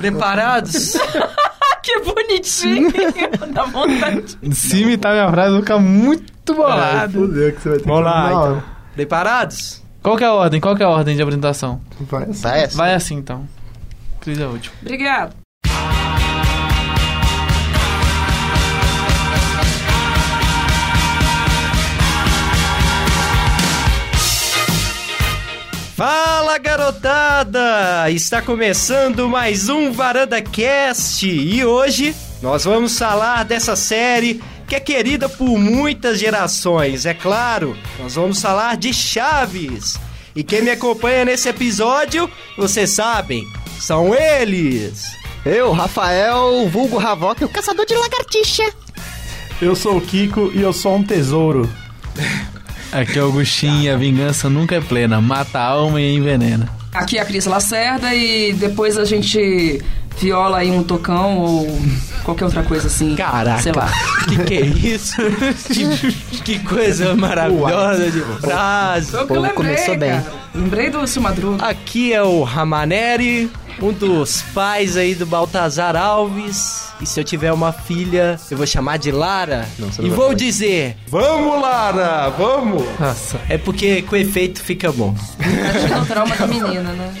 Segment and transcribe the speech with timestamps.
[0.00, 0.94] Preparados?
[1.84, 2.90] que bonitinho!
[3.52, 4.38] Dá vontade.
[4.52, 7.12] Se imitar minha frase, eu vou ficar muito bolado.
[7.12, 8.62] Fudeu que você vai ter Vamos que lá, então.
[8.94, 9.82] Preparados?
[10.02, 10.58] Qual que é a ordem?
[10.58, 11.82] Qual que é a ordem de apresentação?
[12.00, 12.76] Vai assim.
[12.76, 13.46] Vai assim, então.
[14.20, 14.74] Cris é o último.
[26.00, 28.10] Fala garotada!
[28.10, 34.80] Está começando mais um Varanda Cast e hoje nós vamos falar dessa série que é
[34.80, 37.76] querida por muitas gerações, é claro.
[37.98, 40.00] Nós vamos falar de Chaves.
[40.34, 43.46] E quem me acompanha nesse episódio, vocês sabem,
[43.78, 45.14] são eles.
[45.44, 48.72] Eu, Rafael, vulgo Havok, o caçador de lagartixa.
[49.60, 51.68] Eu sou o Kiko e eu sou um tesouro.
[52.92, 55.20] Aqui é o Agostinho e a vingança nunca é plena.
[55.20, 56.68] Mata a alma e envenena.
[56.92, 59.80] Aqui é a Cris Lacerda e depois a gente
[60.18, 61.80] viola aí um tocão ou
[62.24, 63.16] qualquer outra coisa assim.
[63.16, 63.88] Caraca, Sei lá.
[64.28, 65.16] que que é isso?
[65.72, 69.16] que, que coisa maravilhosa de frase.
[69.16, 70.10] Que Pô, eu lembrei, começou bem.
[70.10, 70.32] cara.
[70.54, 71.64] Lembrei do Sil Madruga.
[71.64, 73.50] Aqui é o Ramaneri,
[73.80, 76.90] um dos pais aí do Baltazar Alves.
[77.00, 79.66] E se eu tiver uma filha, eu vou chamar de Lara.
[79.78, 80.34] Não, e não vai vou falar.
[80.34, 82.82] dizer, Vamos, Lara, vamos!
[82.98, 83.40] Nossa.
[83.48, 85.14] é porque com efeito fica bom.
[85.38, 87.14] Imagina o trauma da menina, né?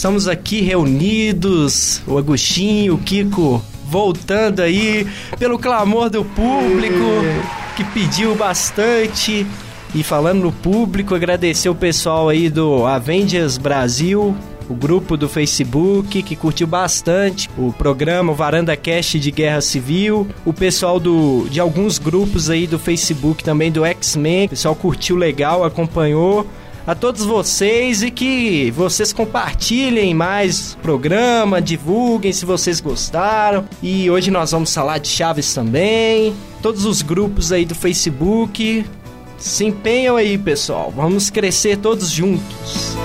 [0.00, 5.06] Estamos aqui reunidos, o Agostinho, o Kiko voltando aí
[5.38, 7.04] pelo clamor do público
[7.76, 9.46] que pediu bastante.
[9.94, 14.34] E falando no público, agradecer o pessoal aí do Avengers Brasil,
[14.70, 20.26] o grupo do Facebook que curtiu bastante o programa o Varanda Cast de Guerra Civil,
[20.46, 25.14] o pessoal do de alguns grupos aí do Facebook também do X-Men, o pessoal curtiu
[25.16, 26.46] legal, acompanhou
[26.86, 33.66] a todos vocês e que vocês compartilhem mais o programa, divulguem se vocês gostaram.
[33.82, 36.34] E hoje nós vamos falar de Chaves também.
[36.62, 38.86] Todos os grupos aí do Facebook.
[39.38, 40.92] Se empenham aí, pessoal.
[40.94, 42.96] Vamos crescer todos juntos.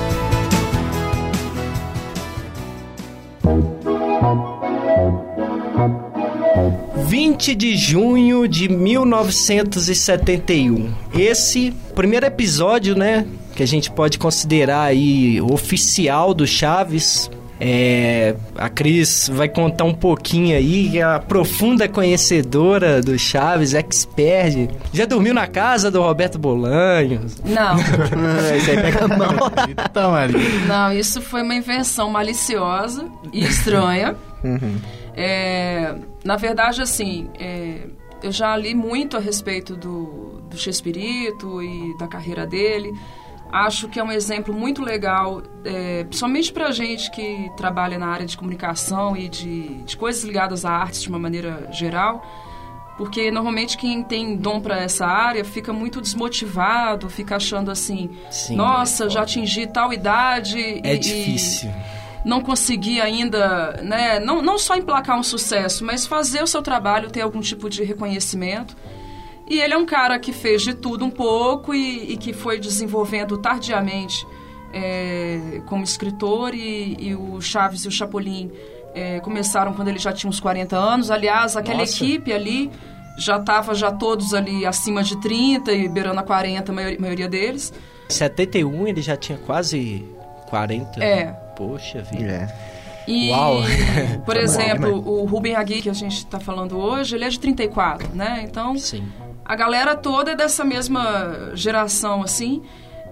[7.07, 10.91] ...20 de junho de 1971.
[11.13, 13.27] Esse primeiro episódio, né?
[13.55, 17.29] Que a gente pode considerar aí oficial do Chaves.
[17.57, 24.69] É, a Cris vai contar um pouquinho aí, é a profunda conhecedora do Chaves, expert.
[24.91, 27.41] Já dormiu na casa do Roberto Bolanhos.
[27.45, 27.77] Não,
[28.57, 29.51] Esse aí pega mal.
[29.69, 30.37] Eita, Maria.
[30.67, 34.17] não, isso foi uma invenção maliciosa e estranha.
[34.43, 34.75] Uhum.
[35.15, 35.95] É,
[36.25, 37.87] na verdade, assim, é,
[38.21, 42.91] eu já li muito a respeito do, do Chespirito e da carreira dele.
[43.51, 48.25] Acho que é um exemplo muito legal, é, principalmente para gente que trabalha na área
[48.25, 52.25] de comunicação e de, de coisas ligadas à arte de uma maneira geral.
[52.97, 58.55] Porque normalmente quem tem dom para essa área fica muito desmotivado, fica achando assim: Sim,
[58.55, 60.59] nossa, é já atingi tal idade.
[60.81, 61.71] É e- difícil.
[62.23, 67.11] não conseguir ainda, né, não, não só emplacar um sucesso, mas fazer o seu trabalho
[67.11, 68.75] ter algum tipo de reconhecimento.
[69.47, 72.59] E ele é um cara que fez de tudo um pouco e, e que foi
[72.59, 74.25] desenvolvendo tardiamente
[74.73, 78.51] é, como escritor e, e o Chaves e o Chapolin
[78.93, 81.11] é, começaram quando ele já tinha uns 40 anos.
[81.11, 82.03] Aliás, aquela Nossa.
[82.03, 82.71] equipe ali
[83.17, 87.27] já estava já todos ali acima de 30 e beirando a 40, a maioria, maioria
[87.29, 87.71] deles.
[88.09, 90.03] Em 71 ele já tinha quase
[90.49, 91.03] 40.
[91.03, 91.25] É.
[91.55, 92.31] Poxa vida.
[92.31, 92.75] É.
[93.07, 93.57] E, Uau.
[94.25, 97.39] por Tá exemplo, o Ruben Agui, que a gente está falando hoje, ele é de
[97.39, 98.41] 34, né?
[98.43, 99.07] Então, Sim.
[99.45, 102.61] A galera toda é dessa mesma geração, assim.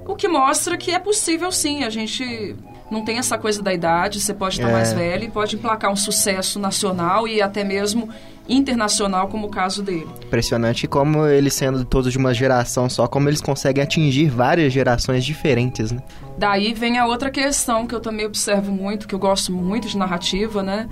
[0.05, 1.83] O que mostra que é possível, sim.
[1.83, 2.55] A gente
[2.91, 4.19] não tem essa coisa da idade.
[4.19, 4.71] Você pode estar É.
[4.73, 8.09] mais velho e pode emplacar um sucesso nacional e até mesmo
[8.49, 10.07] internacional, como o caso dele.
[10.25, 15.23] Impressionante como eles sendo todos de uma geração só, como eles conseguem atingir várias gerações
[15.23, 16.01] diferentes, né?
[16.37, 19.97] Daí vem a outra questão que eu também observo muito, que eu gosto muito de
[19.97, 20.89] narrativa, né?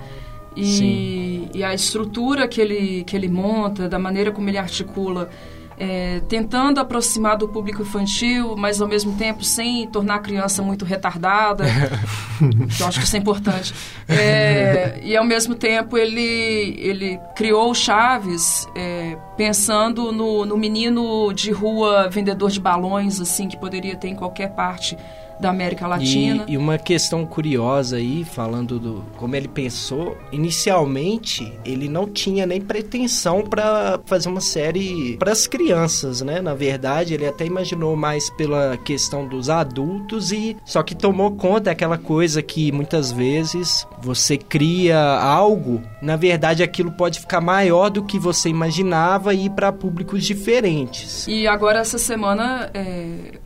[0.56, 5.30] E, e a estrutura que ele, que ele monta, da maneira como ele articula,
[5.78, 10.84] é, tentando aproximar do público infantil, mas ao mesmo tempo sem tornar a criança muito
[10.84, 11.64] retardada,
[12.76, 13.74] que eu acho que isso é importante.
[14.08, 21.32] É, e ao mesmo tempo ele, ele criou o Chaves é, pensando no, no menino
[21.32, 24.96] de rua vendedor de balões, assim, que poderia ter em qualquer parte
[25.42, 26.46] da América Latina.
[26.48, 32.46] E, e uma questão curiosa aí, falando do como ele pensou, inicialmente ele não tinha
[32.46, 36.40] nem pretensão para fazer uma série para as crianças, né?
[36.40, 41.72] Na verdade, ele até imaginou mais pela questão dos adultos e só que tomou conta
[41.72, 48.04] daquela coisa que muitas vezes você cria algo, na verdade aquilo pode ficar maior do
[48.04, 51.26] que você imaginava e ir para públicos diferentes.
[51.26, 53.40] E agora essa semana é,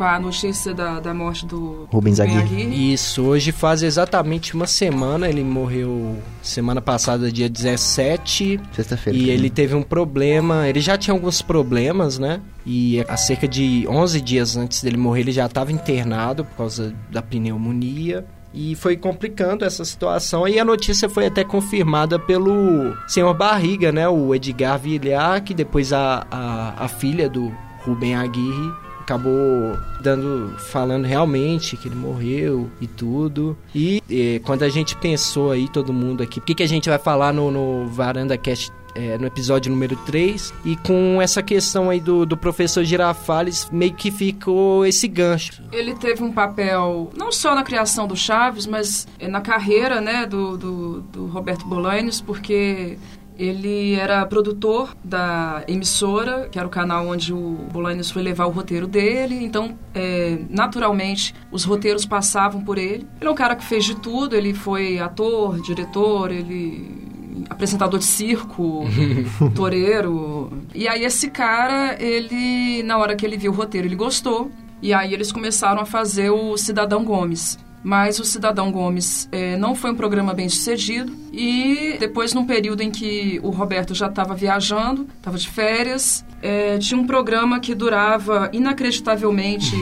[0.00, 2.92] com a notícia da, da morte do Rubens Aguirre.
[2.92, 8.58] Isso, hoje faz exatamente uma semana, ele morreu semana passada, dia 17.
[8.72, 9.18] Sexta-feira.
[9.18, 9.34] E também.
[9.34, 12.40] ele teve um problema, ele já tinha alguns problemas, né?
[12.64, 16.94] E há cerca de 11 dias antes dele morrer, ele já estava internado por causa
[17.10, 18.24] da pneumonia.
[18.54, 20.48] E foi complicando essa situação.
[20.48, 24.08] E a notícia foi até confirmada pelo senhor Barriga, né?
[24.08, 27.52] O Edgar Villar, que depois a, a, a filha do
[27.84, 33.58] Rubem Aguirre acabou dando falando realmente que ele morreu e tudo.
[33.74, 36.88] E, eh, quando a gente pensou aí, todo mundo aqui, o que, que a gente
[36.88, 40.52] vai falar no, no Varanda Cast é, no episódio número 3.
[40.64, 45.62] E com essa questão aí do, do professor Girafales, meio que ficou esse gancho.
[45.72, 50.26] Ele teve um papel não só na criação do Chaves, mas eh, na carreira né,
[50.26, 52.96] do, do, do Roberto Bolaños, porque
[53.40, 58.50] ele era produtor da emissora, que era o canal onde o Bolaños foi levar o
[58.50, 59.42] roteiro dele.
[59.42, 63.06] Então, é, naturalmente, os roteiros passavam por ele.
[63.18, 64.36] Ele é um cara que fez de tudo.
[64.36, 67.08] Ele foi ator, diretor, ele
[67.48, 68.84] apresentador de circo,
[69.56, 70.52] toureiro.
[70.74, 74.50] E aí esse cara, ele na hora que ele viu o roteiro, ele gostou.
[74.82, 77.58] E aí eles começaram a fazer o Cidadão Gomes.
[77.82, 81.12] Mas o Cidadão Gomes eh, não foi um programa bem sucedido.
[81.32, 86.78] E depois, num período em que o Roberto já estava viajando, estava de férias, eh,
[86.78, 89.74] tinha um programa que durava inacreditavelmente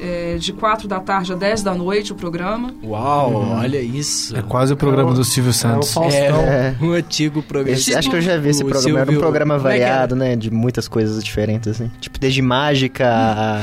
[0.00, 2.74] eh, de 4 da tarde a 10 da noite o programa.
[2.84, 4.36] Uau, olha isso.
[4.36, 5.92] É quase o programa do Silvio É o Santos.
[5.92, 6.40] Faustão.
[6.42, 7.76] É, um antigo programa.
[7.78, 8.98] Esse- acho que eu já vi esse O programa.
[9.00, 9.62] Era um Silvio- programa é era?
[9.62, 10.36] variado, né?
[10.36, 11.90] De muitas coisas diferentes, assim.
[12.00, 13.60] Tipo, desde mágica a...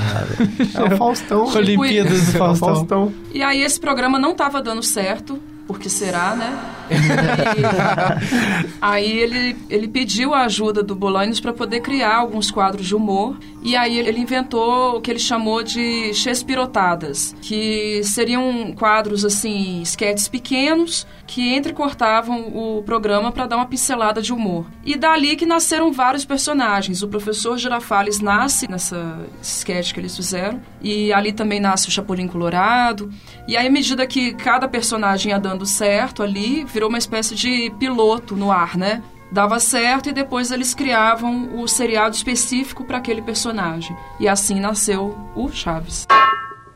[0.75, 1.45] É o Faustão.
[1.55, 2.75] Olimpíadas do É o Faustão.
[2.75, 3.13] Faustão.
[3.33, 6.57] E aí esse programa não estava dando certo, porque será, né?
[8.81, 13.37] Aí ele, ele pediu a ajuda do Bolaños para poder criar alguns quadros de humor.
[13.61, 20.27] E aí ele inventou o que ele chamou de Chespirotadas, que seriam quadros assim, esquetes
[20.27, 24.65] pequenos que entrecortavam o programa para dar uma pincelada de humor.
[24.83, 27.01] E dali que nasceram vários personagens.
[27.01, 32.27] O professor Girafales nasce nessa sketch que eles fizeram, e ali também nasce o Chapolin
[32.27, 33.09] Colorado.
[33.47, 37.71] E aí, à medida que cada personagem ia dando certo ali, virou uma espécie de
[37.79, 39.03] piloto no ar, né?
[39.31, 43.95] Dava certo e depois eles criavam o seriado específico para aquele personagem.
[44.19, 46.05] E assim nasceu o Chaves.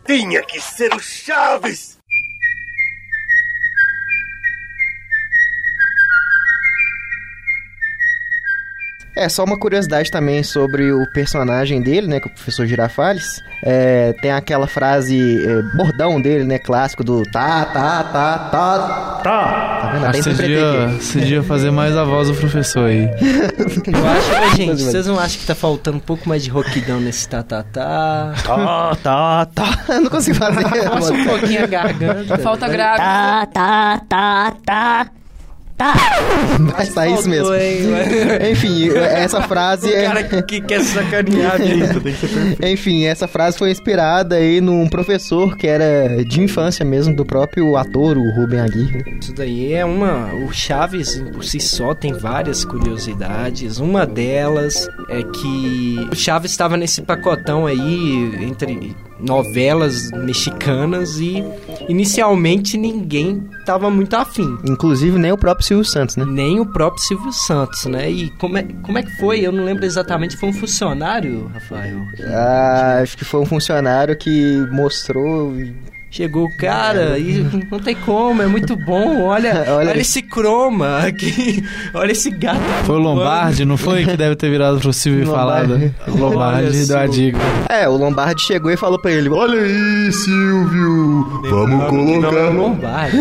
[0.06, 1.97] Tinha que ser o Chaves!
[9.18, 12.20] É, só uma curiosidade também sobre o personagem dele, né?
[12.20, 13.42] Que é o professor Girafales.
[13.64, 16.60] É, tem aquela frase, é, bordão dele, né?
[16.60, 19.20] Clássico do tá, tá, tá, tá.
[19.24, 19.80] Tá.
[19.82, 20.06] Tá vendo?
[20.06, 23.06] Acho Até que você devia, fazer mais a voz do professor aí.
[23.06, 27.00] Eu acho, Ô, gente, vocês não acham que tá faltando um pouco mais de roquidão
[27.00, 28.34] nesse tatatá?
[28.46, 29.80] Tá, tá, tá.
[29.96, 30.64] Eu não consigo fazer.
[30.64, 32.38] Força um pouquinho a garganta.
[32.38, 32.98] Falta grave.
[32.98, 35.08] tá, tá, tá, tá,
[35.78, 35.96] tá.
[36.60, 37.54] Mas tá isso mesmo.
[38.52, 40.04] Enfim, essa frase O é...
[40.04, 41.58] cara que, que quer sacanear.
[41.58, 42.66] Tem que ser perfeito.
[42.66, 47.78] Enfim, essa frase foi inspirada aí num professor que era de infância mesmo, do próprio
[47.78, 49.04] ator, o Rubem Aguirre.
[49.22, 50.34] Isso daí é uma.
[50.34, 53.78] O Chaves, por si só, tem várias curiosidades.
[53.80, 61.44] Uma delas é que o Chaves estava nesse pacotão aí entre novelas mexicanas e
[61.88, 64.58] inicialmente ninguém estava muito afim.
[64.64, 66.26] Inclusive nem o próprio Silvio Santos, né?
[66.26, 68.10] Nem o próprio Silvio Santos, né?
[68.10, 69.40] E como é, como é que foi?
[69.42, 70.38] Eu não lembro exatamente.
[70.38, 72.00] Foi um funcionário, Rafael?
[72.28, 75.54] Ah, acho que foi um funcionário que mostrou.
[76.18, 79.22] Chegou o cara e não tem como, é muito bom.
[79.22, 82.60] Olha, Olha- olha, esse croma aqui, olha esse gato.
[82.86, 84.04] Foi o Lombardi, não foi?
[84.04, 85.74] Que deve ter virado pro Silvio e falado.
[85.74, 85.94] Lombardi.
[86.08, 87.38] O Lombardi deu a dica.
[87.70, 91.42] É, o Lombardi chegou e falou pra ele: Olha, aí, Silvio!
[91.50, 92.50] Vamos Não é o colocar.
[92.54, 93.18] Lombardi.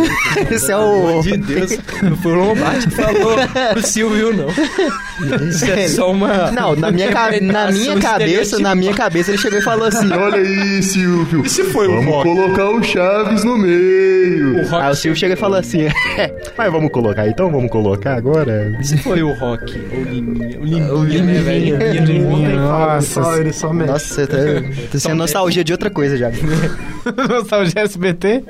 [0.51, 1.09] esse é Pelo o.
[1.11, 3.37] amor de Deus, não foi o Lombardi que falou
[3.73, 5.47] pro Silvio, não.
[5.49, 6.51] Isso é só uma.
[6.51, 10.11] Não, na minha, ca- na minha cabeça, na minha cabeça ele chegou e falou assim:
[10.13, 11.45] Olha aí, Silvio!
[11.45, 12.29] E se foi o Vamos Rock?
[12.29, 14.63] colocar o Chaves no meio.
[14.75, 15.87] Aí o Silvio chega e fala assim:
[16.57, 18.77] Mas vamos colocar, então vamos colocar agora.
[18.81, 20.59] Esse foi o Rock, o Liminha.
[20.61, 21.09] O Liminha, O né,
[22.01, 22.49] Liminha.
[22.49, 22.59] velho?
[22.61, 23.93] Nossa, só, ele só mexe.
[23.93, 24.37] Nossa, tá,
[24.93, 26.31] tá sendo nostalgia de outra coisa já.
[27.29, 28.43] nostalgia SBT?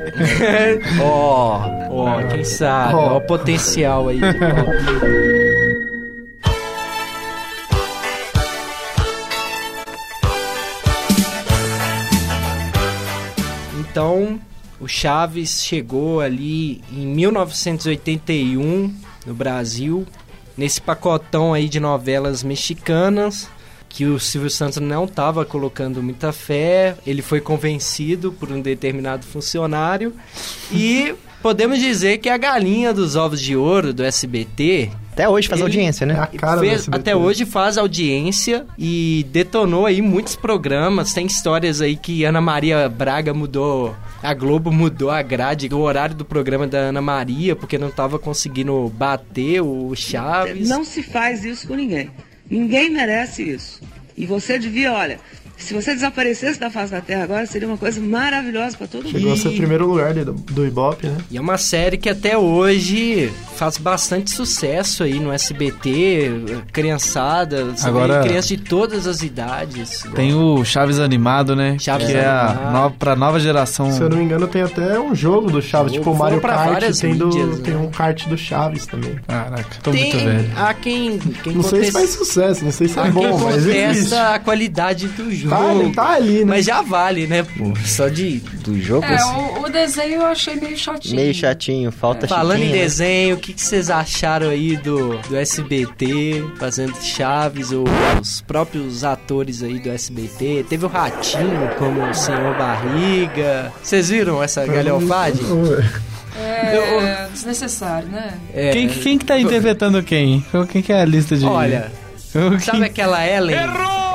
[1.03, 3.15] Ó, ó, quem sabe, Ó.
[3.15, 4.21] ó o potencial aí.
[13.97, 14.39] Então,
[14.79, 20.07] o Chaves chegou ali em 1981 no Brasil,
[20.55, 23.49] nesse pacotão aí de novelas mexicanas
[23.89, 29.25] que o Silvio Santos não estava colocando muita fé, ele foi convencido por um determinado
[29.25, 30.13] funcionário.
[30.71, 35.63] E podemos dizer que a galinha dos ovos de ouro do SBT Até hoje faz
[35.63, 36.29] Ele- audiência, É a né?
[36.37, 37.01] cara do fez- SBT.
[37.01, 41.15] até hoje faz audiência e detonou aí muitos programas.
[41.15, 46.15] Tem histórias aí que Ana Maria Braga mudou, a Globo mudou a grade, o horário
[46.15, 50.69] do programa da Ana Maria, porque não tava conseguindo bater o Chaves.
[50.69, 52.11] Não se faz isso com ninguém.
[52.51, 53.81] Ninguém merece isso.
[54.15, 55.19] E você devia, olha,
[55.57, 59.13] se você desaparecesse da face da Terra agora, seria uma coisa maravilhosa para todo mundo.
[59.13, 61.17] Chegou a ser o primeiro lugar do, do Ibope, né?
[61.31, 66.31] E é uma série que até hoje faz bastante sucesso aí no SBT,
[66.73, 70.05] criançada, Agora- crianças de todas as idades.
[70.15, 71.77] Tem o Chaves animado, né?
[71.81, 72.73] Chaves que é a animado.
[72.73, 73.91] nova, pra nova geração.
[73.93, 76.05] Se eu não me engano, tem até um jogo do Chaves, Jogo.
[76.05, 77.65] tipo o Mario Kart, tem, do, mídias, né?
[77.65, 79.17] tem um kart do Chaves também.
[79.27, 80.51] Caraca, tô Tem muito velho.
[80.57, 83.57] a quem, quem Não sei se contesta- faz sucesso, não sei se é bom, mas
[83.57, 83.87] existe.
[83.87, 85.46] contesta a qualidade do jogo.
[85.49, 86.45] Tá, ele tá ali, né?
[86.47, 87.73] Mas já vale, né, pô?
[87.85, 88.39] Só de.
[88.65, 91.15] Do jogo, É, assim, o, o desenho eu achei meio chatinho.
[91.17, 92.79] meio chatinho, falta Falando em né?
[92.79, 97.85] desenho, o que, que vocês acharam aí do, do SBT fazendo Chaves, ou
[98.21, 100.67] os próprios atores aí do SBT?
[100.69, 103.73] Teve o Ratinho como o Senhor Barriga.
[103.83, 105.41] Vocês viram essa galhofade?
[106.39, 108.35] É desnecessário, né?
[108.55, 110.45] É, Quem, quem que tá interpretando quem?
[110.71, 111.45] Quem que é a lista de...
[111.47, 111.91] Olha,
[112.61, 113.57] sabe aquela Ellen?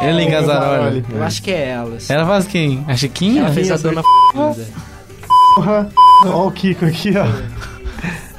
[0.01, 1.05] Ellen Gazzaroli.
[1.13, 1.97] Eu acho que é ela.
[2.09, 2.83] Ela faz quem?
[2.87, 3.43] A Chiquinha?
[3.43, 4.01] Ela fez a dona
[4.45, 4.71] f***.
[5.55, 5.89] Porra.
[6.25, 7.25] Ó o Kiko aqui, ó.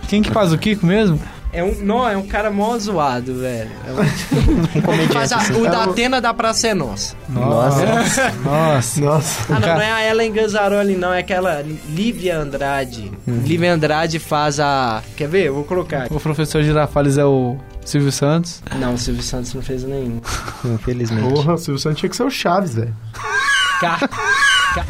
[0.09, 1.21] Quem que faz o Kiko mesmo?
[1.55, 3.71] É um, não, é um cara mó zoado, velho.
[3.87, 7.15] É um, faz a- o da Atena da Praça é Nossa.
[7.29, 7.85] Nossa.
[8.43, 9.01] Nossa.
[9.03, 9.55] Nossa.
[9.55, 11.13] Ah, não, não é a Ellen Gazzaroli, não.
[11.13, 13.13] É aquela Lívia Andrade.
[13.27, 15.03] Lívia Andrade faz a...
[15.15, 15.49] Quer ver?
[15.49, 16.05] Eu vou colocar.
[16.05, 16.15] aqui.
[16.15, 18.63] O professor Girafales é o Silvio Santos.
[18.79, 20.21] Não, o Silvio Santos não fez nenhum.
[20.65, 21.29] Infelizmente.
[21.29, 22.95] Porra, o Silvio Santos tinha que ser o Chaves, velho.
[23.81, 24.09] Ca...
[24.09, 24.87] Ca...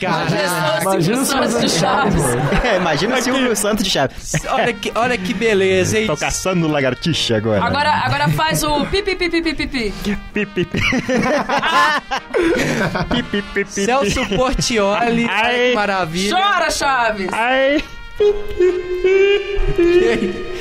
[0.00, 1.68] Cara, Imagina o Silvio Santos de.
[1.68, 2.22] Chaves.
[2.64, 4.32] É, imagina o Silvio Santos de Chaves.
[4.48, 6.06] olha que, olha que beleza, hein?
[6.06, 7.64] Tô caçando lagartixa agora.
[7.64, 9.94] Agora, agora faz o pi pi pi pi pi pi pi.
[10.32, 10.80] Pi, pi, pi.
[13.10, 15.70] Pi, pi, pi, pi, Celso Portioli, Ai.
[15.70, 16.36] que maravilha.
[16.36, 17.28] Chora, Chaves!
[17.32, 17.82] Ai.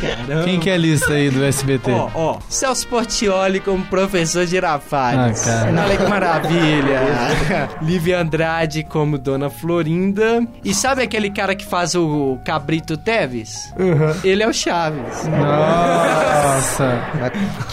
[0.00, 0.44] Caramba.
[0.44, 1.90] Quem que é a lista aí do SBT?
[1.90, 5.46] Ó, ó, Celso Portioli como professor Girafales.
[5.46, 5.84] Ah, cara.
[5.84, 7.00] Olha que maravilha.
[7.82, 10.46] Lívia Andrade como Dona Florinda.
[10.64, 13.72] E sabe aquele cara que faz o Cabrito Teves?
[13.78, 14.14] Uhum.
[14.24, 15.26] Ele é o Chaves.
[15.26, 17.00] Nossa.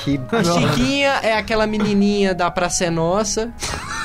[0.03, 0.19] Que...
[0.31, 3.51] A Chiquinha é aquela menininha da Praça é Nossa,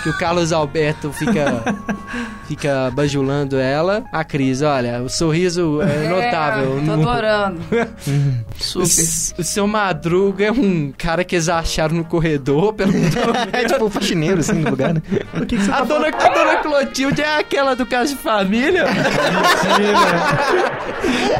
[0.03, 1.63] que o Carlos Alberto fica
[2.47, 4.05] fica bajulando ela.
[4.13, 6.79] A Cris, olha, o sorriso é notável.
[6.79, 7.61] É, tô No- adorando.
[8.59, 9.41] O, Super.
[9.41, 13.23] o seu Madruga é um cara que eles acharam no corredor, perguntou.
[13.53, 15.03] É tipo o faxineiro, assim, do lugar, né?
[15.47, 18.85] Que, que A tá dona, a dona Clotilde é aquela do caso de família?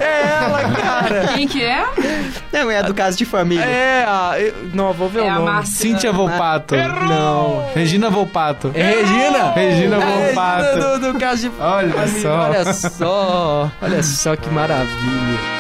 [0.01, 1.27] é ela, cara.
[1.35, 1.85] Quem que é?
[2.53, 3.65] Não, é do caso de família.
[3.65, 4.35] É a.
[4.39, 5.67] eu- Não, vou ver É o a nome.
[5.67, 6.75] Cíntia Volpato.
[6.77, 7.67] Não.
[7.75, 8.48] Regina Volpato.
[8.75, 9.53] É Regina?
[9.53, 10.63] Regina É Volpato.
[10.65, 12.21] Regina do, do caso de Olha família.
[12.21, 12.41] só.
[12.41, 13.71] Olha só.
[13.83, 15.59] Olha só que maravilha.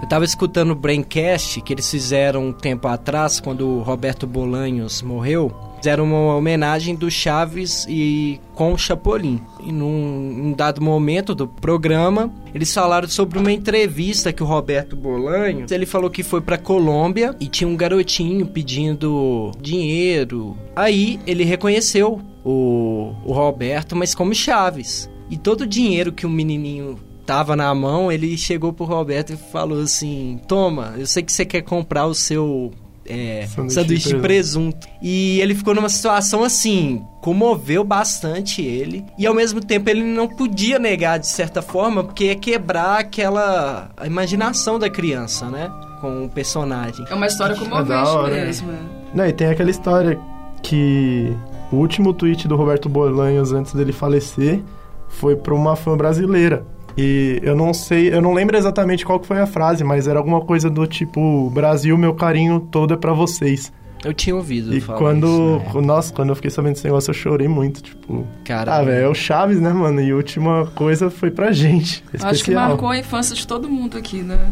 [0.00, 5.00] Eu tava escutando o Braincast que eles fizeram um tempo atrás, quando o Roberto Bolanhos
[5.02, 5.52] morreu.
[5.82, 9.40] Fizeram uma homenagem do Chaves e com o Chapolin.
[9.58, 14.94] E num, num dado momento do programa, eles falaram sobre uma entrevista que o Roberto
[14.94, 20.56] Bolanhos, ele falou que foi pra Colômbia e tinha um garotinho pedindo dinheiro.
[20.76, 25.10] Aí ele reconheceu o, o Roberto, mas como Chaves.
[25.28, 26.96] E todo o dinheiro que o menininho
[27.26, 31.44] tava na mão, ele chegou pro Roberto e falou assim: Toma, eu sei que você
[31.44, 32.70] quer comprar o seu
[33.06, 34.86] é, Sanduíche sanduíche, de de presunto.
[35.00, 39.04] E ele ficou numa situação assim, comoveu bastante ele.
[39.18, 43.90] E ao mesmo tempo ele não podia negar de certa forma, porque ia quebrar aquela
[43.96, 45.70] a imaginação da criança, né?
[46.00, 47.04] Com o personagem.
[47.08, 48.34] É uma história da comovente hora.
[48.34, 48.70] mesmo.
[48.70, 48.76] é.
[49.14, 50.18] Não, e tem aquela história
[50.62, 51.36] que
[51.70, 54.62] o último tweet do Roberto Bolanhos antes dele falecer
[55.08, 56.64] foi pra uma fã brasileira.
[56.96, 60.18] E eu não sei, eu não lembro exatamente qual que foi a frase, mas era
[60.18, 63.72] alguma coisa do tipo: Brasil, meu carinho todo é pra vocês.
[64.04, 65.86] Eu tinha ouvido E falar quando, isso, né?
[65.86, 69.08] nossa, quando eu fiquei sabendo desse negócio, eu chorei muito, tipo, Cara, ah, velho, é
[69.08, 70.00] o Chaves, né, mano?
[70.00, 72.02] E a última coisa foi pra gente.
[72.20, 74.50] Acho que marcou a infância de todo mundo aqui, né?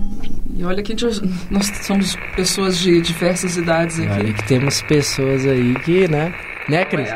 [0.54, 1.20] E olha que a gente-
[1.50, 4.34] nós somos pessoas de diversas idades olha aqui.
[4.34, 6.32] que temos pessoas aí que, né?
[6.68, 7.08] Né, Cris?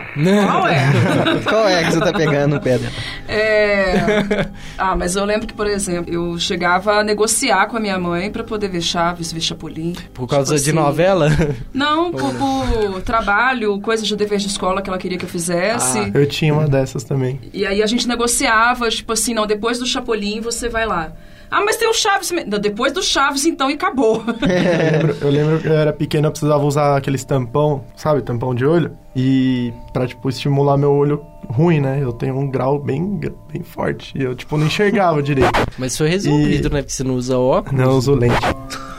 [0.47, 0.91] Qual é?
[1.49, 2.85] Qual é que você tá pegando dela?
[3.29, 4.47] É...
[4.77, 8.31] Ah, mas eu lembro que, por exemplo, eu chegava a negociar com a minha mãe
[8.31, 9.95] pra poder ver Chaves, ver Chapolin.
[10.13, 11.29] Por causa Tipo de assim, novela?
[11.73, 15.99] Não, por, por trabalho, coisas de dever de escola que ela queria que eu fizesse.
[15.99, 16.11] Ah.
[16.13, 17.41] Eu tinha uma dessas também.
[17.53, 21.13] E aí a gente negociava, tipo assim, não, depois do Chapolin você vai lá.
[21.55, 22.33] Ah, mas tem o Chaves.
[22.49, 24.25] Não, depois do Chaves, então, e acabou.
[24.43, 28.55] Eu lembro, eu lembro que eu era pequeno, eu precisava usar aqueles tampão, sabe, tampão
[28.55, 28.97] de olho.
[29.15, 32.01] E pra, tipo, estimular meu olho ruim, né?
[32.03, 33.21] Eu tenho um grau bem,
[33.53, 34.13] bem forte.
[34.19, 35.53] E eu, tipo, não enxergava direito.
[35.79, 36.83] Mas foi resolvido, né?
[36.83, 37.79] Porque você não usa óculos.
[37.79, 38.35] Não, eu uso lente.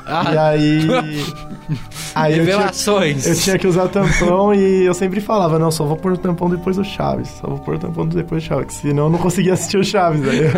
[0.05, 0.87] Ah, E aí...
[2.15, 3.25] aí eu tinha, revelações.
[3.25, 6.49] eu tinha que usar tampão e eu sempre falava, não, só vou pôr o tampão
[6.49, 7.29] depois do Chaves.
[7.41, 10.27] Só vou pôr o tampão depois do Chaves, senão eu não conseguia assistir o Chaves.
[10.27, 10.51] Aí eu,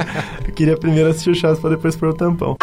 [0.48, 2.58] eu queria primeiro assistir o Chaves pra depois pôr o tampão.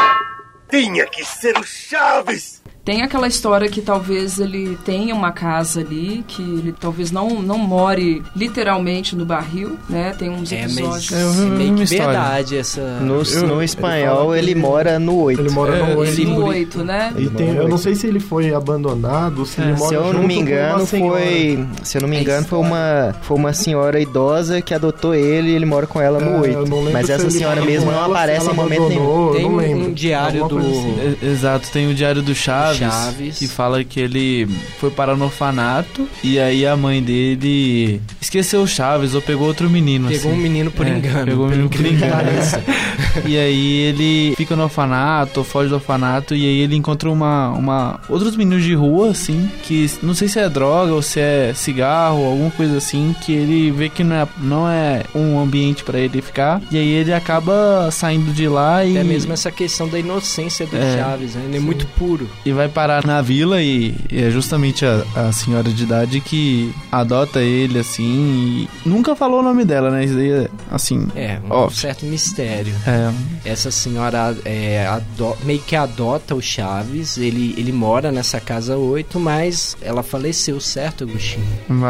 [0.70, 2.62] Tinha que ser o Chaves!
[2.84, 7.56] Tem aquela história que talvez ele tenha uma casa ali, que ele talvez não, não
[7.56, 10.14] more literalmente no barril, né?
[10.18, 11.10] Tem uns É, episódios.
[11.10, 12.80] mas É, é uma meio que verdade essa...
[13.00, 15.40] No, Eu- no ele espanhol, ele, ele- mora no 8.
[15.40, 16.30] Ele mora É, no ele- oito.
[16.30, 17.12] No 8, né?
[17.16, 19.94] E tem, eu não sei se ele foi abandonado, ou se ele É, mora Se
[19.94, 21.66] eu não me engano, foi.
[21.82, 25.48] Se eu não me É engano, foi uma, foi uma senhora idosa que adotou ele
[25.50, 26.52] e ele mora com ela no É, 8.
[26.58, 29.32] eu não lembro Mas essa ele senhora mesmo não aparece em momento nenhum.
[29.32, 29.92] Tem não um- lembro.
[29.94, 31.16] diário do- assim.
[31.22, 33.38] É, Exato, tem o Diário do Chaves, Chaves.
[33.38, 34.46] que fala que ele
[34.78, 39.68] foi parar no orfanato e aí a mãe dele esqueceu o Chaves ou pegou outro
[39.70, 40.08] menino.
[40.08, 40.38] Pegou assim.
[40.38, 41.26] um menino por É, engano.
[41.26, 42.14] Pegou um menino por engano.
[43.26, 48.00] E aí ele fica no orfanato, foge do orfanato e aí ele encontra uma, uma
[48.08, 52.24] outros meninos de rua assim, que não sei se é droga ou se é cigarro,
[52.26, 56.20] alguma coisa assim, que ele vê que não é, não é um ambiente pra ele
[56.20, 56.60] ficar.
[56.70, 60.76] E aí ele acaba saindo de lá e Até mesmo essa questão da inocência do
[60.76, 60.96] É.
[60.98, 61.42] Chaves, né?
[61.46, 62.28] Ele é muito puro.
[62.44, 66.72] e vai parar na vila e, e é justamente a, a senhora de idade que
[66.90, 70.04] adota ele assim e nunca falou o nome dela, né?
[70.04, 71.06] Isso daí é assim.
[71.16, 71.78] É, um Óbvio.
[71.78, 72.74] certo mistério.
[72.86, 73.10] É,
[73.50, 79.18] Essa senhora é, ado- meio que adota o Chaves, ele, ele mora nessa casa 8,
[79.20, 81.44] mas ela faleceu, certo, Agostinho?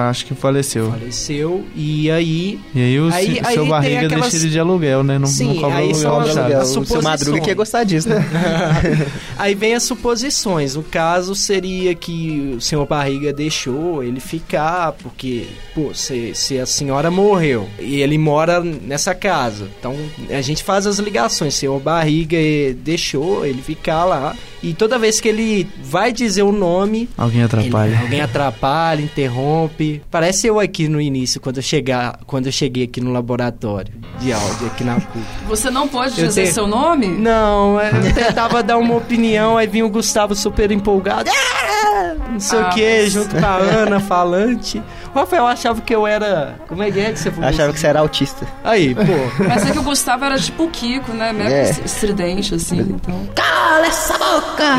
[0.08, 0.90] acho que faleceu.
[0.90, 4.50] Faleceu, e aí E aí o Aí- se- aí seu tem barriga aquelas- deixa ele
[4.52, 5.18] de aluguel, né?
[5.18, 7.04] Não, Sim, não cobra aí aluguel são as- as o seu suposições.
[7.04, 8.24] Madruga que ia gostar disso, né?
[9.38, 10.63] Aí vem as suposições.
[10.76, 16.66] O caso seria que o senhor Barriga deixou ele ficar, porque, pô, se, se a
[16.66, 19.68] senhora morreu e ele mora nessa casa.
[19.78, 19.94] Então
[20.30, 21.54] a gente faz as ligações.
[21.54, 24.34] O senhor Barriga eh, deixou ele ficar lá.
[24.66, 27.90] E toda vez que ele vai dizer o nome, Alguém atrapalha.
[27.92, 30.00] ele- alguém atrapalha, interrompe.
[30.10, 34.32] Parece eu aqui no início, quando eu, chegar, quando eu cheguei aqui no laboratório de
[34.32, 35.18] áudio, aqui na PUC.
[35.46, 37.06] Você não pode Eu dizer tenho- seu nome?
[37.08, 41.28] Não, é, eu tentava dar uma opinião, aí vinha o Gustavo super empolgado.
[41.30, 44.82] "Ah!" Não sei Ah, o que, mas- junto com a Ana falante.
[45.14, 46.56] Rafael achava que eu era.
[46.68, 47.48] Como é que é que você falou?
[47.48, 48.46] Achava que você era autista.
[48.62, 49.02] Aí, pô.
[49.48, 51.32] Mas é que o Gustavo era tipo o Kiko, né?
[51.32, 51.70] Mega É.
[51.84, 52.80] estridente, assim.
[52.80, 53.20] Então.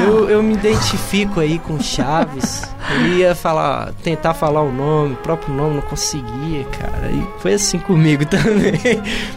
[0.04, 2.64] Eu, eu me identifico aí com Chaves.
[2.92, 7.10] Eu ia falar, tentar falar o nome, o próprio nome, não conseguia, cara.
[7.12, 8.74] E foi assim comigo também.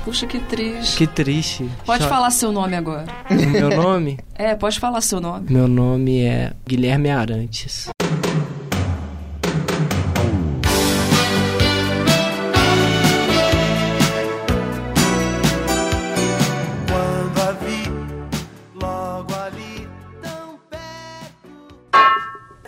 [0.05, 0.97] Puxa, que triste.
[0.97, 1.69] Que triste.
[1.87, 3.07] Pode falar seu nome agora.
[3.31, 4.19] Meu nome?
[4.35, 5.47] É, pode falar seu nome.
[5.51, 7.89] Meu nome é Guilherme Arantes.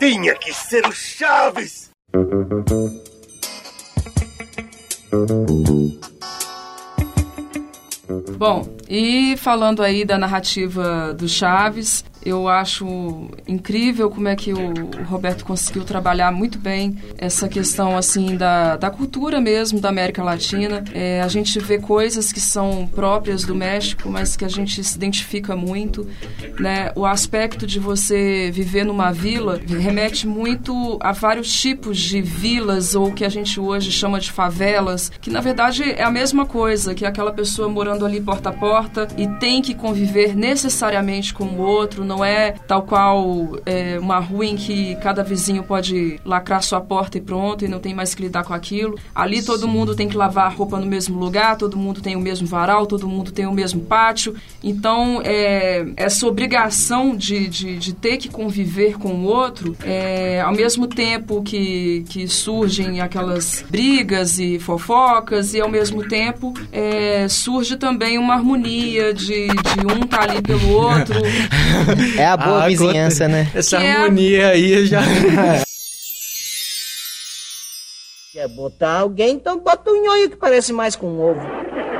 [0.01, 1.91] Tinha que ser o Chaves!
[8.35, 15.03] Bom, e falando aí da narrativa do Chaves, Eu acho incrível como é que o
[15.05, 20.83] Roberto conseguiu trabalhar muito bem essa questão assim da, da cultura mesmo da América Latina.
[20.93, 24.95] É, a gente vê coisas que são próprias do México, mas que a gente se
[24.95, 26.07] identifica muito.
[26.59, 26.91] Né?
[26.95, 33.11] O aspecto de você viver numa vila remete muito a vários tipos de vilas ou
[33.11, 37.05] que a gente hoje chama de favelas, que na verdade é a mesma coisa, que
[37.05, 41.61] é aquela pessoa morando ali porta a porta e tem que conviver necessariamente com o
[41.61, 46.81] outro, não é tal qual é, uma rua em que cada vizinho pode lacrar sua
[46.81, 48.99] porta e pronto, e não tem mais que lidar com aquilo.
[49.15, 52.19] Ali todo mundo tem que lavar a roupa no mesmo lugar, todo mundo tem o
[52.19, 54.35] mesmo varal, todo mundo tem o mesmo pátio.
[54.61, 60.51] Então, é, essa obrigação de, de, de ter que conviver com o outro, é, ao
[60.51, 67.77] mesmo tempo que, que surgem aquelas brigas e fofocas, e ao mesmo tempo é, surge
[67.77, 71.15] também uma harmonia de, de um tá ali pelo outro.
[72.17, 73.51] É a boa Ah, vizinhança, né?
[73.55, 75.01] Essa Que é- harmonia aí já.
[78.33, 81.41] Quer botar alguém, então bota um nhonho que parece mais com um ovo.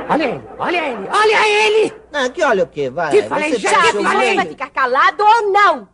[0.08, 1.92] Olha ele, olha ele, olha ele!
[2.10, 2.88] Não, que olha o quê?
[2.90, 3.10] Vai.
[3.10, 5.88] Te falei Você já, te falei, vai ficar calado ou não?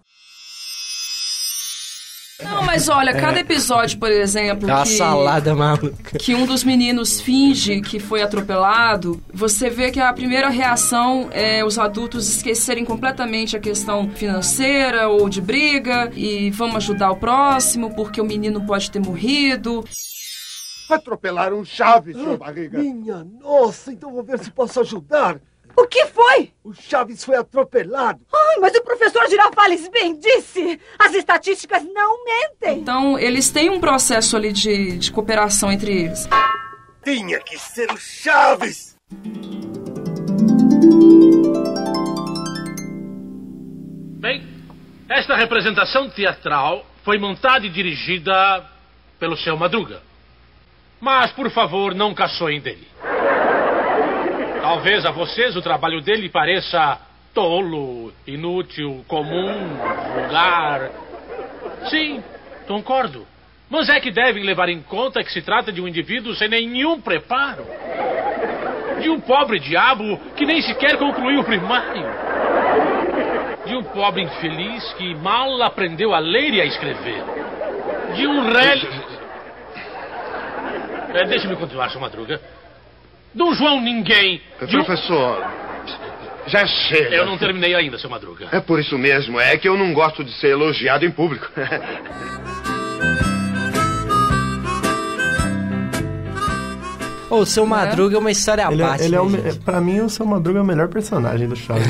[2.43, 6.19] Não, mas olha, cada episódio, por exemplo, É uma que, salada maluca.
[6.19, 11.65] que um dos meninos finge que foi atropelado, você vê que a primeira reação é
[11.65, 17.93] os adultos esquecerem completamente a questão financeira ou de briga e vamos ajudar o próximo
[17.95, 19.85] porque o menino pode ter morrido.
[20.89, 22.79] Atropelaram Chaves, seu barriga.
[22.79, 25.39] Minha nossa, então vou ver se posso ajudar.
[25.79, 26.51] O que foi?
[26.65, 28.19] O Chaves foi atropelado.
[28.35, 30.81] Ai, mas o professor Girafales bem disse.
[30.99, 32.81] As estatísticas não mentem.
[32.81, 36.29] Então, eles têm um processo ali de, de cooperação entre eles.
[37.05, 38.97] Tinha que ser o Chaves.
[44.19, 44.45] Bem,
[45.09, 48.69] esta representação teatral foi montada e dirigida
[49.21, 50.03] pelo seu Madruga.
[51.01, 52.89] Mas, por favor, não caçoem dele.
[54.69, 57.01] Talvez a vocês o trabalho dele pareça
[57.33, 59.67] tolo, inútil, comum,
[60.13, 60.91] vulgar.
[61.89, 62.23] Sim,
[62.67, 63.27] concordo.
[63.71, 67.01] Mas é que devem levar em conta que se trata de um indivíduo sem nenhum
[67.01, 67.65] preparo.
[69.01, 72.05] De um pobre diabo que nem sequer concluiu o primário.
[73.65, 77.25] De um pobre infeliz que mal aprendeu a ler e a escrever.
[78.15, 78.87] De um rei.
[81.15, 82.39] É, Deixe-me continuar, seu Madruga.
[83.35, 84.41] De um João Ninguém.
[84.61, 84.85] De um...
[84.85, 85.47] Professor,
[86.47, 87.17] já chega.
[87.17, 88.49] Eu não terminei ainda, seu Madruga.
[88.53, 91.49] É por isso mesmo, é que eu não gosto de ser elogiado em público.
[97.31, 99.05] O seu Madruga é uma história à Ele, é- parte.
[99.05, 99.61] ele é o, né, me- gente?
[99.61, 101.87] pra mim, o seu Madruga é o melhor personagem do Chaves.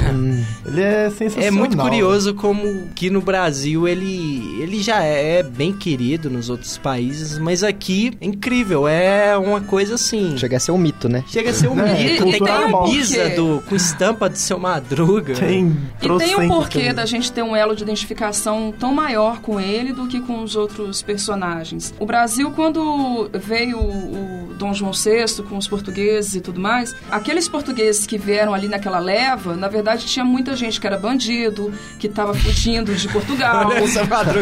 [0.67, 1.49] ele é sensacional.
[1.49, 6.77] É muito curioso como que no Brasil ele, ele já é bem querido nos outros
[6.77, 10.37] países, mas aqui é incrível, é uma coisa assim.
[10.37, 11.23] Chega a ser um mito, né?
[11.29, 12.29] Chega a ser um É, mito.
[12.29, 12.91] e Tem um uma porquê.
[12.93, 15.35] camisa do, com estampa do seu Madruga.
[15.35, 16.97] Tem E tem um porquê camisas.
[16.97, 20.57] da gente ter um elo de identificação tão maior com ele do que com os
[20.57, 21.95] outros personagens.
[22.01, 27.49] O Brasil, quando veio o Dom João VI com os portugueses e tudo mais, aqueles
[27.49, 32.07] portugueses que vieram ali naquela leva, na verdade tinha muita gente que era bandido, que
[32.07, 33.73] estava fugindo de Portugal.
[33.73, 34.01] Essa.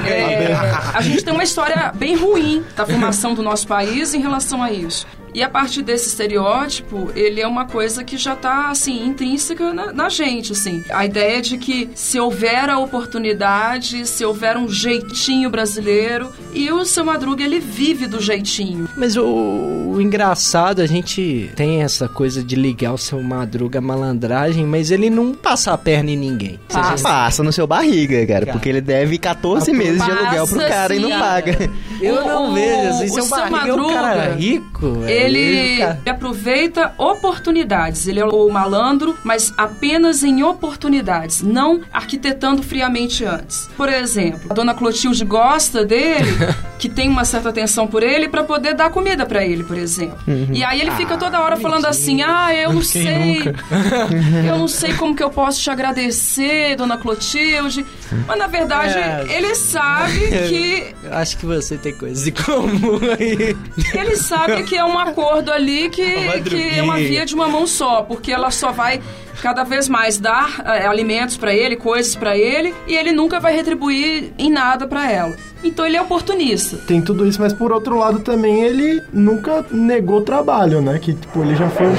[0.09, 0.53] É,
[0.95, 4.73] a gente tem uma história bem ruim da formação do nosso país em relação a
[4.73, 5.07] isso.
[5.37, 9.93] E a partir desse estereótipo, ele é uma coisa que já está assim intrínseca na,
[9.93, 10.83] na gente, assim.
[10.89, 16.87] A ideia de que se houver a oportunidade, se houver um jeitinho brasileiro, e o
[16.87, 18.89] seu Madruga ele vive do jeitinho.
[18.97, 23.83] Mas o, o engraçado, a gente tem essa coisa de ligar o seu Madruga à
[23.83, 26.59] malandragem, mas ele não passa a perna em ninguém.
[26.67, 27.03] Passa.
[27.03, 28.53] Passa no seu barriga, cara, Cara.
[28.53, 31.71] porque ele deve 14 meses de aluguel pro cara e não sim, paga.
[32.01, 35.26] Eu não O- vejo, assim, o seu seu barriga é um cara Madruga, rico, velho.
[35.27, 38.07] Ele aproveita oportunidades.
[38.07, 43.69] Ele é o malandro, mas apenas em oportunidades, não arquitetando friamente antes.
[43.77, 46.31] Por exemplo, a dona Clotilde gosta dele,
[46.79, 50.19] que tem uma certa atenção por ele, para poder dar comida para ele, por exemplo.
[50.53, 53.43] E aí ele fica toda hora falando assim: ah, eu não sei.
[54.49, 57.85] eu não sei como que eu posso te agradecer, dona Clotilde.
[58.27, 59.25] Mas na verdade, É.
[59.29, 63.57] ele sabe que Eu Acho que você tem coisas em comum aí.
[63.95, 67.67] ele sabe que é um acordo ali que, que é uma via de uma mão
[67.67, 69.01] só, porque ela só vai
[69.43, 73.55] cada vez mais dar é, alimentos para ele, coisas para ele, e ele nunca vai
[73.55, 75.35] retribuir em nada para ela.
[75.65, 76.77] Então ele é oportunista.
[76.87, 80.99] Tem tudo isso, mas por outro lado também ele nunca negou trabalho, né?
[80.99, 81.97] Que tipo, ele já foi de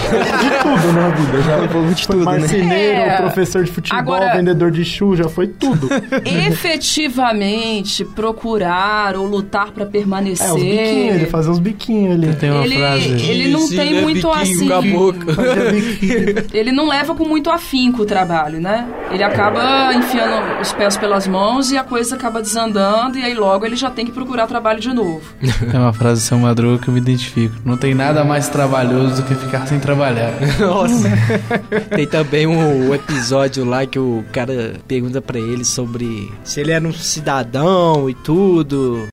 [0.61, 1.41] tudo na vida.
[1.41, 2.23] Já foi, de tudo, né?
[2.25, 3.17] marceneiro, É.
[3.17, 5.89] professor de futebol, Agora- vendedor de chu, já foi tudo.
[6.23, 10.47] Efetivamente procurar ou lutar para permanecer.
[10.47, 12.35] É, os biquinhos, ele fazia uns biquinhos ali.
[12.35, 13.09] Tem uma Ele, frase.
[13.29, 14.67] ele não tem muito assim.
[14.67, 16.45] Fazia biquinho.
[16.53, 18.87] Ele não leva com muito afinco o trabalho, né?
[19.11, 23.65] Ele acaba enfiando os pés pelas mãos e a coisa acaba desandando e aí logo
[23.65, 25.21] ele já tem que procurar trabalho de novo.
[25.39, 27.55] Tem uma frase do seu Madruga que eu me identifico.
[27.65, 30.33] Não tem nada mais trabalhoso do que ficar sem trabalhar.
[30.59, 31.07] Nossa.
[31.95, 36.85] Tem também um, episódio lá que o cara pergunta pra ele sobre se ele era
[36.85, 39.07] um cidadão e tudo.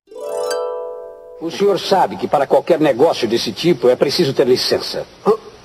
[1.41, 5.05] O senhor sabe que para qualquer negócio desse tipo é preciso ter licença.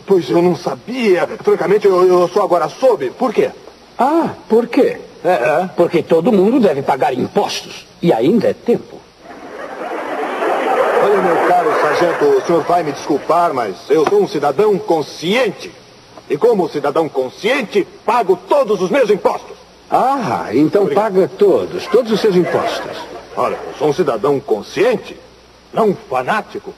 [0.06, 1.26] Pois eu não sabia.
[1.42, 3.10] Francamente, eu, eu só agora soube.
[3.10, 3.50] Por quê?
[3.98, 4.98] Ah, por quê?
[5.24, 7.86] É, porque todo mundo deve pagar impostos.
[8.00, 8.98] E ainda é tempo.
[11.02, 15.72] Olha, meu caro sargento, o senhor vai me desculpar, mas eu sou um cidadão consciente.
[16.28, 19.56] E como cidadão consciente, pago todos os meus impostos.
[19.90, 22.96] Ah, então paga todos, todos os seus impostos.
[23.36, 25.16] Olha, eu sou um cidadão consciente,
[25.72, 26.72] não fanático.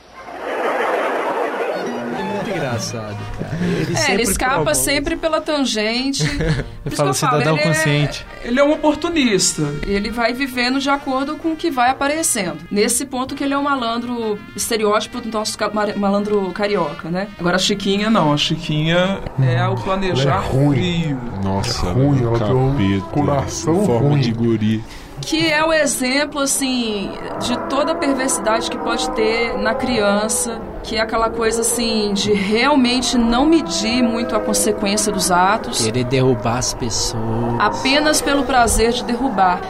[2.73, 3.59] Engraçado, cara.
[3.63, 6.25] Ele É, sempre ele escapa prova- sempre pela tangente.
[6.93, 8.27] Falo eu falo, cidadão ele é- consciente.
[8.45, 9.63] ele é um oportunista.
[9.87, 12.59] Ele vai vivendo de acordo com o que vai aparecendo.
[12.71, 15.57] Nesse ponto que ele é um malandro, estereótipo do nosso
[15.97, 17.29] malandro carioca, né?
[17.39, 18.33] Agora a Chiquinha não.
[18.33, 21.19] A Chiquinha é o planejar frio.
[21.43, 24.21] Nossa, ruim, ela tem um coração forma ruim.
[24.21, 24.85] de guri.
[25.25, 30.97] Que é o exemplo, assim, de toda a perversidade que pode ter na criança, que
[30.97, 36.59] é aquela coisa, assim, de realmente não medir muito a consequência dos atos, Querer derrubar
[36.59, 37.23] as pessoas.
[37.59, 39.61] apenas pelo prazer de derrubar.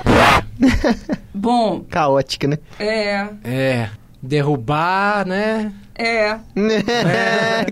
[1.35, 2.59] Bom, Caótica, né?
[2.79, 3.27] é.
[3.45, 3.89] É.
[4.23, 5.73] Derrubar, né?
[5.95, 6.37] É,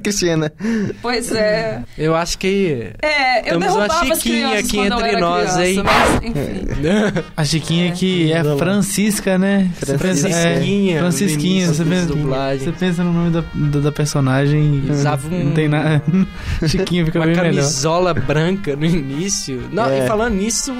[0.02, 0.52] Cristina.
[1.00, 1.82] pois é.
[1.96, 2.90] Eu acho que.
[3.02, 5.82] É, eu Temos uma derrubava Chiquinha aqui entre nós, criança, hein?
[5.84, 7.24] mas, enfim.
[7.36, 9.70] A Chiquinha que é Francisca, né?
[9.80, 11.66] Pensa- é, Francisquinha, Francisquinha.
[11.68, 12.14] Você pensa,
[12.58, 16.02] você pensa no nome da, da, da personagem e Usava um- não tem nada.
[16.68, 17.50] Chiquinha fica Uma bem melhor.
[17.54, 19.68] camisola branca no início.
[19.72, 20.04] Não, É.
[20.04, 20.74] E falando nisso,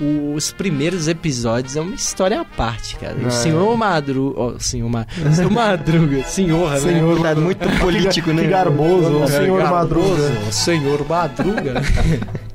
[0.00, 3.16] os primeiros episódios é uma história à parte, cara.
[3.22, 3.26] É.
[3.26, 4.40] O senhor Madruga.
[4.40, 5.06] Ó, o senhor Ma...
[5.34, 6.22] Seu Madruga.
[6.26, 6.78] Senhor, né?
[6.80, 8.42] Senhor Tá muito político, né?
[8.42, 10.32] Que garboso, o É, senhor Madruga.
[10.48, 11.82] O senhor Madruga.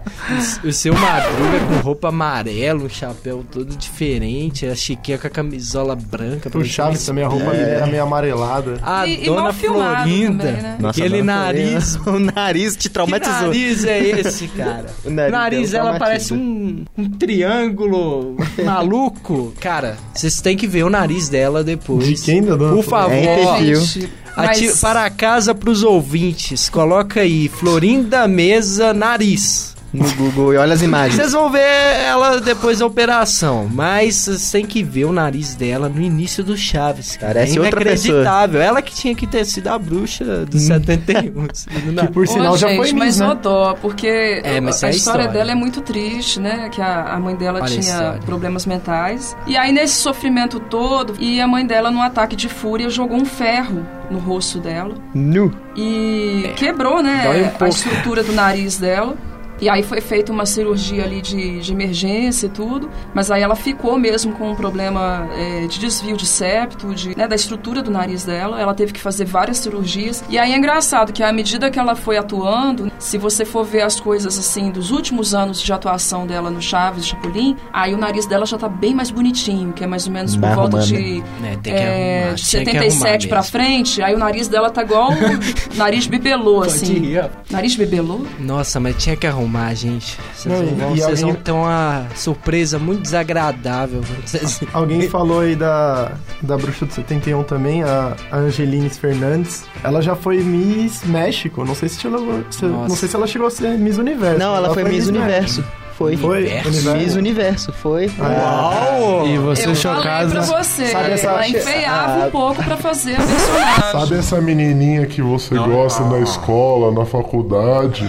[0.63, 5.29] O- O seu Madruga com roupa amarela, um chapéu todo diferente, a Chiquinha com a
[5.29, 6.49] camisola branca.
[6.53, 7.75] O Chaves que- também, a roupa É.
[7.75, 8.77] era meio amarelada.
[8.83, 10.43] A E- e dona filmado Florinda.
[10.45, 10.77] também, né?
[10.79, 11.95] Nossa, aquele nariz.
[12.07, 13.47] O nariz te Que traumatizou.
[13.47, 14.85] nariz é esse, cara?
[15.05, 18.35] O O nariz nariz, dela ela parece um, um triângulo
[18.65, 19.53] maluco.
[19.59, 22.05] Cara, vocês têm que ver o nariz dela depois.
[22.05, 23.13] De quem, da dona Por favor.
[23.13, 23.81] É perfil.
[23.81, 29.75] Gente, Ati- mas- Para casa pros ouvintes, coloca aí Florinda Mesa Nariz.
[29.93, 31.15] No Google e olha as imagens.
[31.15, 35.87] Vocês vão ver ela depois da operação, mas vocês têm que ver o nariz dela
[35.87, 37.15] no início do Chaves.
[37.15, 37.33] Cara.
[37.33, 38.61] Parece é outra inacreditável.
[38.61, 41.47] Ela que tinha que ter sido a bruxa do 71.
[41.97, 43.37] Que por sinal Ô, já gente, foi mas né?
[43.41, 45.27] dó, porque É, mas a, é a história, história.
[45.27, 46.69] dela é muito triste, né?
[46.69, 49.35] Que a, a mãe dela Olha tinha problemas mentais.
[49.47, 53.25] E aí, nesse sofrimento todo, e a mãe dela, num ataque de fúria, jogou um
[53.25, 54.95] ferro no rosto dela.
[55.13, 55.51] Nu.
[55.75, 57.51] E quebrou, né?
[57.59, 59.15] Um a estrutura do nariz dela.
[59.59, 63.55] E aí foi feita uma cirurgia ali de, de emergência e tudo, mas aí ela
[63.55, 67.91] ficou mesmo com um problema é, de desvio de septo, de, né, da estrutura do
[67.91, 68.59] nariz dela.
[68.59, 70.23] Ela teve que fazer várias cirurgias.
[70.29, 73.81] E aí é engraçado que à medida que ela foi atuando, se você for ver
[73.81, 78.25] as coisas assim dos últimos anos de atuação dela no Chaves Chapolin, aí o nariz
[78.25, 81.23] dela já tá bem mais bonitinho, que é mais ou menos por volta arrumando, de,
[81.41, 81.57] né?
[81.61, 85.75] Tem que é, que 77 arrumar pra frente, aí o nariz dela tá igual o
[85.75, 87.15] nariz bibelô, assim.
[87.49, 88.21] Nariz bibelô?
[88.39, 90.17] Nossa, mas tinha que arrumar, gente.
[90.35, 94.01] Vocês Não, não e- vão, vocês alguém- vão ter uma surpresa muito desagradável.
[94.25, 99.65] Vocês- Alguém falou aí da, da Bruxa do 71 também, a, a Angeline Fernandes.
[99.83, 101.63] Ela já foi Miss México.
[101.65, 104.39] Não sei se ela, se- não sei se ela chegou a ser Miss Universo.
[104.39, 105.63] Não, ela foi Miss Universo.
[105.97, 106.15] Foi.
[106.15, 106.43] Foi?
[106.43, 106.93] Universo?
[106.95, 108.11] Miss Universo, foi.
[108.19, 109.25] Uau!
[109.27, 110.03] E você Eu chocado.
[110.03, 112.27] falei pra você, Sabe essa- ela enfeiava Ah.
[112.27, 113.91] um pouco pra fazer a personagem.
[113.91, 118.05] Sabe essa menininha que você gosta na escola, na faculdade?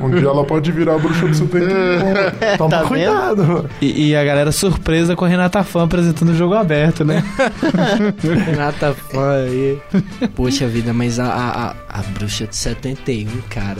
[0.00, 1.66] Um dia ela pode virar a bruxa do 71.
[2.58, 3.68] Toma Tá cuidado.
[3.80, 7.24] E, e a galera surpresa com a Renata Fã apresentando o jogo aberto, né?
[8.46, 9.78] Renata fã aí.
[10.36, 13.76] Poxa vida, mas a, a, a, a bruxa de 71, cara.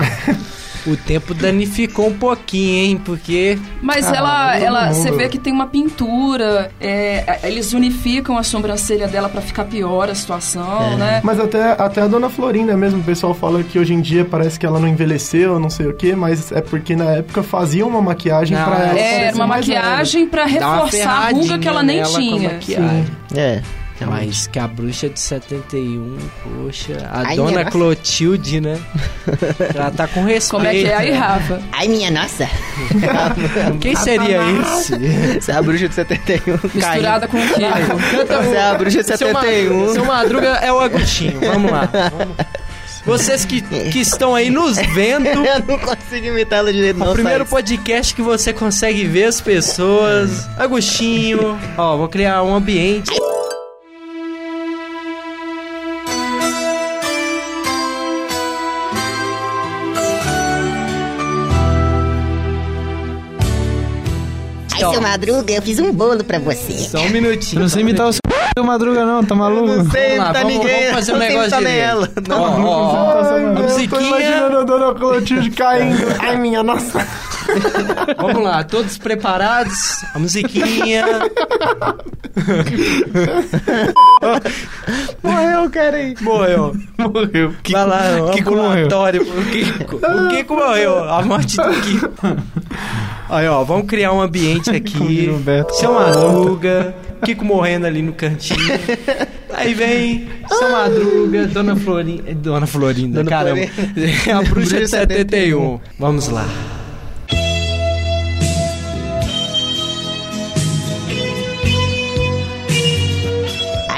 [0.86, 3.00] O tempo danificou um pouquinho, hein?
[3.04, 3.58] Porque.
[3.80, 9.06] Mas Ah, ela, ela, você vê que tem uma pintura, é, eles unificam a sobrancelha
[9.06, 11.20] dela pra ficar pior a situação, né?
[11.22, 14.58] Mas até, até a dona Florinda mesmo, o pessoal fala que hoje em dia parece
[14.58, 18.02] que ela não envelheceu, não sei o quê, mas é porque na época faziam uma
[18.02, 18.98] maquiagem pra ela.
[18.98, 22.50] É, uma maquiagem uma reforçar a ruga que ela nem tinha.
[22.50, 23.06] maquiagem.
[24.06, 27.08] Mas que a bruxa de 71, poxa.
[27.10, 27.64] A Ai, dona.
[27.64, 28.78] Clotilde, né?
[29.74, 30.50] Ela tá com respeito.
[30.50, 31.62] Como é que é aí, Rafa?
[31.72, 32.48] Ai, minha nossa.
[33.80, 34.94] Quem seria esse?
[35.40, 36.58] Você é a bruxa de 71.
[36.74, 37.60] Misturada com o quê?
[38.10, 39.32] Canta Você é a bruxa de Seu 71.
[39.78, 41.40] Madruga, seu Madruga é o Agostinho.
[41.40, 41.88] Vamos lá.
[42.16, 42.36] Vamos.
[43.04, 45.26] Vocês que, que estão aí nos vendo.
[45.26, 47.12] Eu não consigo imitar ela direito, O não.
[47.12, 47.50] primeiro Sainz.
[47.50, 50.48] podcast que você consegue ver as pessoas.
[50.56, 51.58] Agostinho.
[51.76, 53.10] Ó, vou criar um ambiente.
[64.92, 66.72] Seu Madruga, eu fiz um bolo pra você.
[66.72, 67.62] Só um minutinho.
[67.62, 69.66] Não sei imitar o seu Madruga, não, tá maluco?
[69.66, 70.78] Não sei imitar vamos- ninguém.
[70.80, 71.78] vamos fazer um não negócio direito.
[71.80, 72.08] ela.
[72.28, 72.42] Não.
[72.42, 73.38] Ó, ó, ó.
[73.38, 74.00] Eu tô musiquinha.
[74.02, 76.06] imaginando a dona Clotilde caindo.
[76.20, 77.06] Ai, minha nossa.
[78.18, 80.02] Vamos lá, todos preparados?
[80.14, 81.04] A musiquinha.
[85.22, 86.14] Morreu, cara aí.
[86.20, 86.76] Morreu.
[86.98, 87.54] Morreu.
[87.70, 88.70] Vai lá, o Kiko morreu.
[88.70, 89.96] ambulatório pro Kiko.
[89.96, 92.12] O Kiko morreu, a morte do Kiko.
[93.28, 95.28] Aí, ó, vamos criar um ambiente aqui.
[95.42, 95.74] Beto.
[95.74, 98.58] Seu Madruga, Kiko morrendo ali no cantinho.
[99.54, 102.34] Aí vem Seu Madruga, Dona Florinda.
[102.34, 103.60] Dona Florinda, Dona caramba.
[104.26, 105.80] É a bruxa de 71.
[105.98, 106.46] Vamos lá.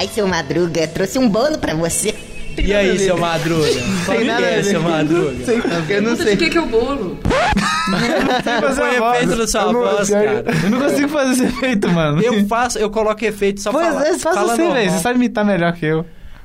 [0.05, 2.15] Ai, seu Madruga, trouxe um bolo pra você.
[2.63, 3.67] E aí, seu Madruga?
[4.05, 5.33] Qual que nada a é, seu Madruga?
[5.89, 6.37] Eu não De sei.
[6.37, 7.19] que que é o bolo?
[7.23, 10.45] Põe efeito na sua voz, cara.
[10.63, 12.21] Eu não consigo fazer esse efeito, mano.
[12.21, 14.73] Eu faço, eu coloco efeito só Pois fala, é, faz você, normal.
[14.75, 14.91] velho.
[14.91, 16.05] Você sabe imitar melhor que eu.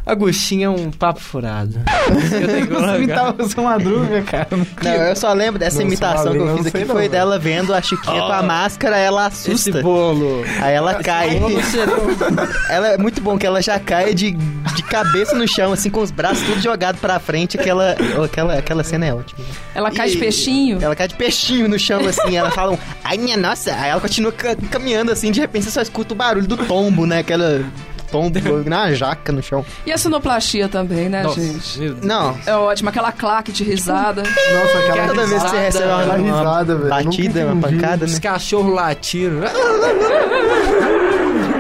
[0.09, 1.79] Agostinho é um papo furado.
[2.09, 4.47] Eu tenho que Você imitar o seu Madruga, cara.
[4.51, 7.11] Não, eu só lembro dessa Não, imitação que eu fiz não aqui, sei foi não,
[7.11, 9.81] dela vendo a Chiquinha com a máscara, ela Esse assusta.
[9.81, 10.43] bolo.
[10.61, 11.39] Aí ela cai.
[12.69, 16.01] Ela é muito bom que ela já cai de, de cabeça no chão, assim, com
[16.01, 17.59] os braços tudo jogados pra frente.
[17.59, 19.39] Aquela, aquela, aquela cena é ótima.
[19.73, 20.79] Ela cai de E- peixinho?
[20.81, 22.35] Ela cai de peixinho no chão, assim.
[22.37, 23.73] Ela fala, um, ai minha nossa.
[23.75, 27.05] Aí ela continua ca- caminhando assim, de repente você só escuta o barulho do tombo,
[27.05, 27.19] né?
[27.19, 27.63] Aquela
[28.11, 29.65] tombo na jaca no chão.
[29.85, 31.95] E a sonoplastia também, né, Nossa, gente?
[32.05, 32.37] Não.
[32.45, 34.23] É ótimo, aquela claque de risada.
[34.23, 36.89] Nossa, aquela Toda vez que você risada, recebe uma, uma risada, velho.
[36.89, 38.11] batida, uma pancada, né?
[38.11, 39.39] Os cachorros latiram.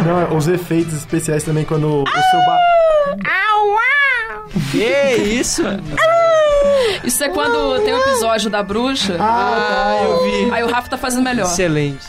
[0.05, 2.57] Não, os efeitos especiais também quando o seu ba...
[4.71, 4.83] Que
[5.17, 5.63] isso?
[7.03, 9.17] Isso é quando tem o episódio da bruxa.
[9.19, 10.51] Ah, eu vi.
[10.51, 11.45] Aí o Rafa tá fazendo melhor.
[11.47, 12.05] Excelente.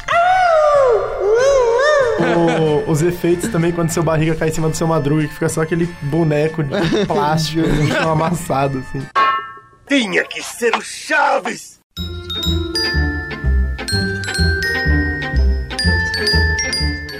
[2.20, 5.48] O- os efeitos também quando seu barriga cai em cima do seu madruga, que fica
[5.48, 6.70] só aquele boneco de
[7.06, 9.02] plástico no chão amassado, assim.
[9.88, 11.80] Tinha que ser o Chaves!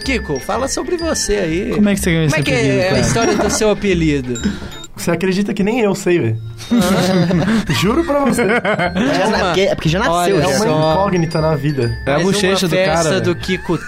[0.05, 1.71] Kiko, fala sobre você aí.
[1.75, 3.01] Como é que você ganhou Como é esse que apelido, é a cara?
[3.01, 4.35] história do seu apelido?
[5.01, 6.37] Você acredita que nem eu sei, velho?
[7.81, 8.45] Juro pra você.
[8.47, 10.93] Já na- porque, é porque já nasceu, Olha É uma só.
[10.93, 11.91] incógnita na vida.
[12.07, 13.21] É a Mais bochecha uma do festa cara.
[13.23, 13.35] do.
[13.35, 13.79] Kiko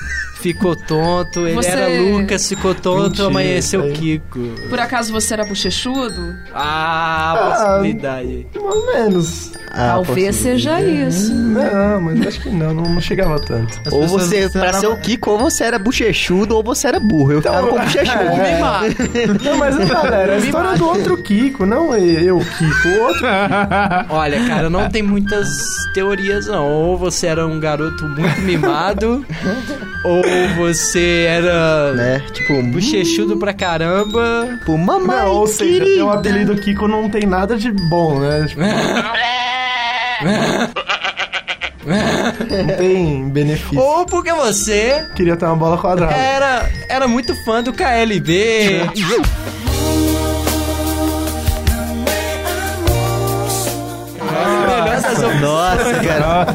[0.43, 3.93] ficou tonto, ele Você- era Lucas, ficou tonto, Mentira, amanheceu aí.
[3.93, 4.41] Kiko.
[4.69, 6.35] Por acaso você era bochechudo?
[6.55, 8.47] Ah, possibilidade.
[8.55, 9.53] Mais ou menos.
[9.75, 11.33] Ah, Talvez seja isso.
[11.35, 13.81] Não, mas acho que não, não, não chegava tanto.
[13.87, 17.01] As Ou você, pra era- ser o Kiko, ou você era bochechudo, ou você era
[17.01, 17.33] burro.
[17.33, 18.19] Eu ficava com bochechudo.
[18.19, 18.63] É.
[19.43, 22.89] Não, mas galera, é a história do outro Kiko, não eu, Kiko.
[22.89, 23.27] O outro
[24.11, 25.49] Olha, cara, não tem muitas
[25.95, 26.69] teorias não.
[26.71, 29.25] Ou você era um garoto muito mimado,
[30.05, 30.23] ou
[30.57, 32.23] você era né?
[32.33, 34.49] Tipo, bochechudo pra caramba.
[34.59, 35.97] tipo, mamãe, Não, ou seja, querida.
[35.97, 38.47] teu apelido Kiko não tem nada de bom, né?
[38.49, 38.61] Tipo,
[41.85, 43.79] não tem benefício.
[43.79, 46.13] Ou porque você Queria ter uma bola quadrada.
[46.15, 48.83] era, era muito fã do KLB.
[55.41, 56.47] Nossa, cara.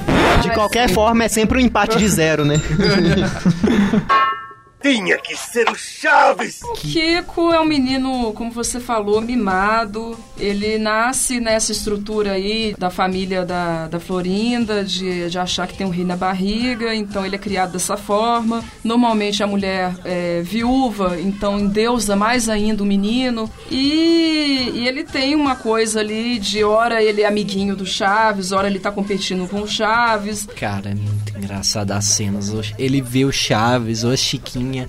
[0.42, 2.56] De qualquer forma, é sempre um empate de zero, né?
[4.82, 6.62] Tinha que ser o Chaves!
[6.62, 10.18] O Kiko é um menino, como você falou, mimado.
[10.40, 15.86] Ele nasce nessa estrutura aí da família da, da Florinda, de, de achar que tem
[15.86, 18.64] um rei na barriga, então ele é criado dessa forma.
[18.84, 23.50] Normalmente a mulher é viúva, então endeusa mais ainda o menino.
[23.72, 28.68] E, e ele tem uma coisa ali de hora ele é amiguinho do Chaves, hora
[28.68, 30.48] ele tá competindo com o Chaves.
[30.56, 32.52] Cara, é muito engraçado as cenas.
[32.78, 34.18] Ele vê o Chaves, ou a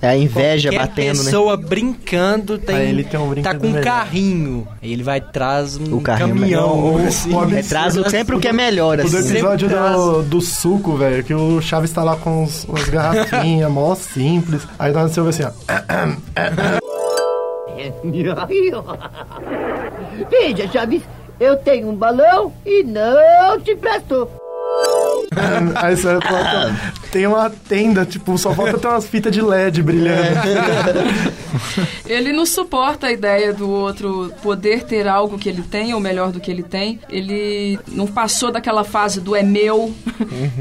[0.01, 1.23] É a inveja Qualquer batendo, né?
[1.25, 3.83] pessoa brincando tem, Aí ele tem um tá com um melhor.
[3.83, 4.67] carrinho.
[4.81, 6.91] Aí ele vai traz um O carrinho caminhão.
[6.93, 7.07] melhor.
[7.07, 7.33] assim.
[7.33, 9.31] O- o É, traz o- sempre o que é melhor, O do assim.
[9.31, 13.69] episódio Sempre do, do suco, velho, que o Chaves tá lá com os, umas garrafinhas,
[13.71, 14.67] mó simples.
[14.77, 15.51] Aí nós você ouve assim, ó.
[20.29, 21.01] Veja, Chaves,
[21.39, 24.27] eu tenho um balão e não te presto.
[25.75, 26.09] Aí você
[27.11, 30.39] tem uma tenda, tipo, só falta ter umas fitas de LED brilhando.
[32.05, 36.31] Ele não suporta a ideia do outro poder ter algo que ele tem, ou melhor
[36.31, 36.99] do que ele tem.
[37.09, 39.93] Ele não passou daquela fase do é meu,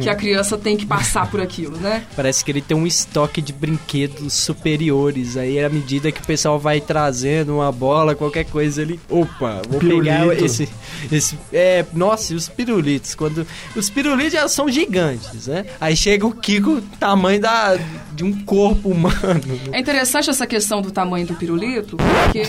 [0.00, 2.04] que a criança tem que passar por aquilo, né?
[2.16, 5.36] Parece que ele tem um estoque de brinquedos superiores.
[5.36, 8.98] Aí, à medida que o pessoal vai trazendo uma bola, qualquer coisa, ele.
[9.08, 10.44] Opa, vou pegar Pirulito.
[10.44, 10.68] esse.
[11.10, 13.14] esse é, nossa, e os pirulitos?
[13.14, 13.46] Quando.
[13.76, 15.66] Os pirulitos já são gigantes, né?
[15.80, 17.76] Aí chega o Kiko, tamanho da,
[18.12, 19.60] de um corpo humano.
[19.72, 22.42] É interessante essa questão do tamanho do pirulito, porque.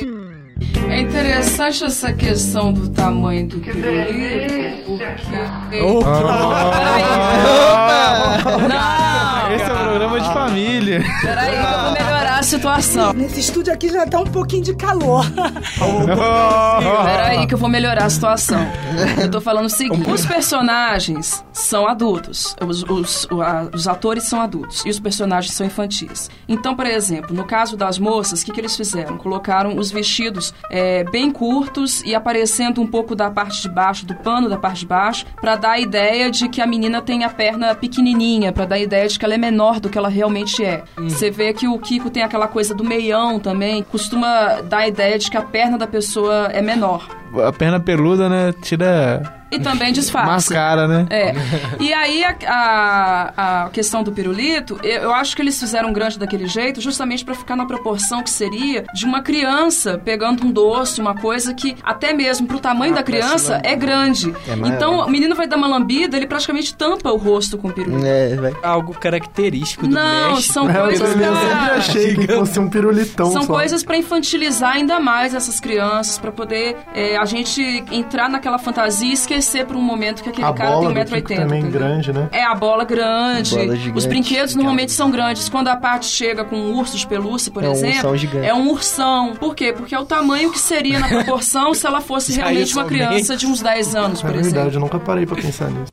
[0.89, 5.77] É interessante essa questão do tamanho do pirulito, porque.
[8.67, 9.55] Não!
[9.55, 11.03] Esse é um programa de família.
[11.21, 13.11] Peraí, eu vou melhorar a situação.
[13.13, 15.25] Nesse estúdio aqui já tá um pouquinho de calor.
[17.05, 18.59] Peraí que eu vou melhorar a situação.
[19.21, 24.41] Eu tô falando o seguinte: os personagens são adultos, os, os, a- os atores são
[24.41, 26.29] adultos e os personagens são infantis.
[26.47, 29.17] Então, por exemplo, no caso das moças, o que, que eles fizeram?
[29.17, 34.15] Colocaram os vestidos é, bem curtos e aparecendo um pouco da parte de baixo, do
[34.15, 37.29] pano da parte de baixo, pra dar a ideia de que a menina tem a
[37.29, 40.63] perna pequenininha, pra dar a ideia de que ela é menor do que ela realmente
[40.63, 40.83] é.
[40.97, 45.17] Você vê que o Kiko tem aquela coisa do meião também, costuma dar a ideia
[45.17, 47.09] de que a perna da pessoa é menor.
[47.47, 48.53] A perna peluda, né?
[48.61, 49.35] Tira.
[49.51, 50.31] E também disfarça.
[50.31, 51.07] Mascara, né?
[51.09, 51.33] É.
[51.79, 56.19] E aí a, a, a questão do pirulito, eu, eu acho que eles fizeram grande
[56.19, 61.01] daquele jeito justamente pra ficar na proporção que seria de uma criança pegando um doce,
[61.01, 64.31] uma coisa que até mesmo pro tamanho da criança é grande.
[64.47, 67.73] É então o menino vai dar uma lambida, ele praticamente tampa o rosto com o
[67.73, 68.05] pirulito.
[68.05, 70.53] É, Algo característico do Não, México.
[70.53, 73.53] são eu coisas eu sempre achei que fosse um pirulitão São só.
[73.53, 77.61] coisas pra infantilizar ainda mais essas crianças, pra poder é, a gente
[77.91, 81.05] entrar naquela fantasia e esquecer por um momento que aquele A cara tem bola do
[81.05, 81.35] Kiko 1,80m.
[81.37, 82.29] também grande, né?
[82.31, 83.55] É a bola grande.
[83.55, 83.97] Bola gigante.
[83.97, 85.49] Os brinquedos normalmente são grandes.
[85.49, 88.47] Quando a parte chega com um urso de pelúcia, por É um exemplo, ursão gigante.
[88.47, 89.33] é um ursão.
[89.35, 89.73] Por quê?
[89.73, 93.45] Porque é o tamanho que seria na proporção se ela fosse realmente uma criança de
[93.45, 94.75] uns 10 anos, É por verdade, exemplo.
[94.75, 95.91] eu nunca parei pra pensar nisso.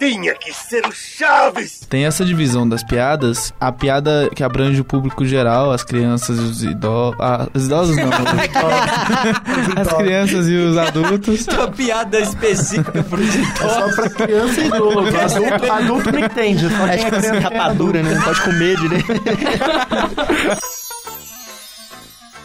[0.00, 1.80] Tinha que ser o Chaves!
[1.86, 3.52] Tem essa divisão das piadas.
[3.60, 7.20] A piada que abrange o público geral, as crianças e os idosos.
[7.20, 8.08] Ah, os idosos não.
[9.76, 11.46] as crianças e os adultos.
[11.48, 13.28] Uma piada específica pro É
[13.58, 15.00] só pra criança e idoso.
[15.20, 16.68] Adulto, adulto não entende.
[16.70, 18.14] Só É quem tipo é assim, criança é rapadura, né?
[18.14, 19.06] Não pode comer direito.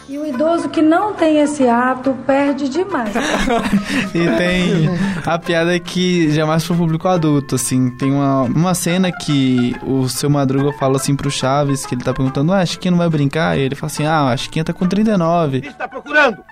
[0.08, 3.12] E o idoso que não tem esse hábito perde demais.
[4.14, 4.88] E tem
[5.24, 7.90] a piada que já é mais pro público adulto, assim.
[7.96, 12.14] Tem uma, uma cena que o seu Madruga fala assim pro Chaves, que ele tá
[12.14, 13.58] perguntando, ah, a Chiquinha não vai brincar?
[13.58, 15.58] E ele fala assim, ah, a Chiquinha tá com 39.
[15.58, 16.42] Está procurando?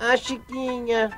[0.00, 1.10] A Chiquinha.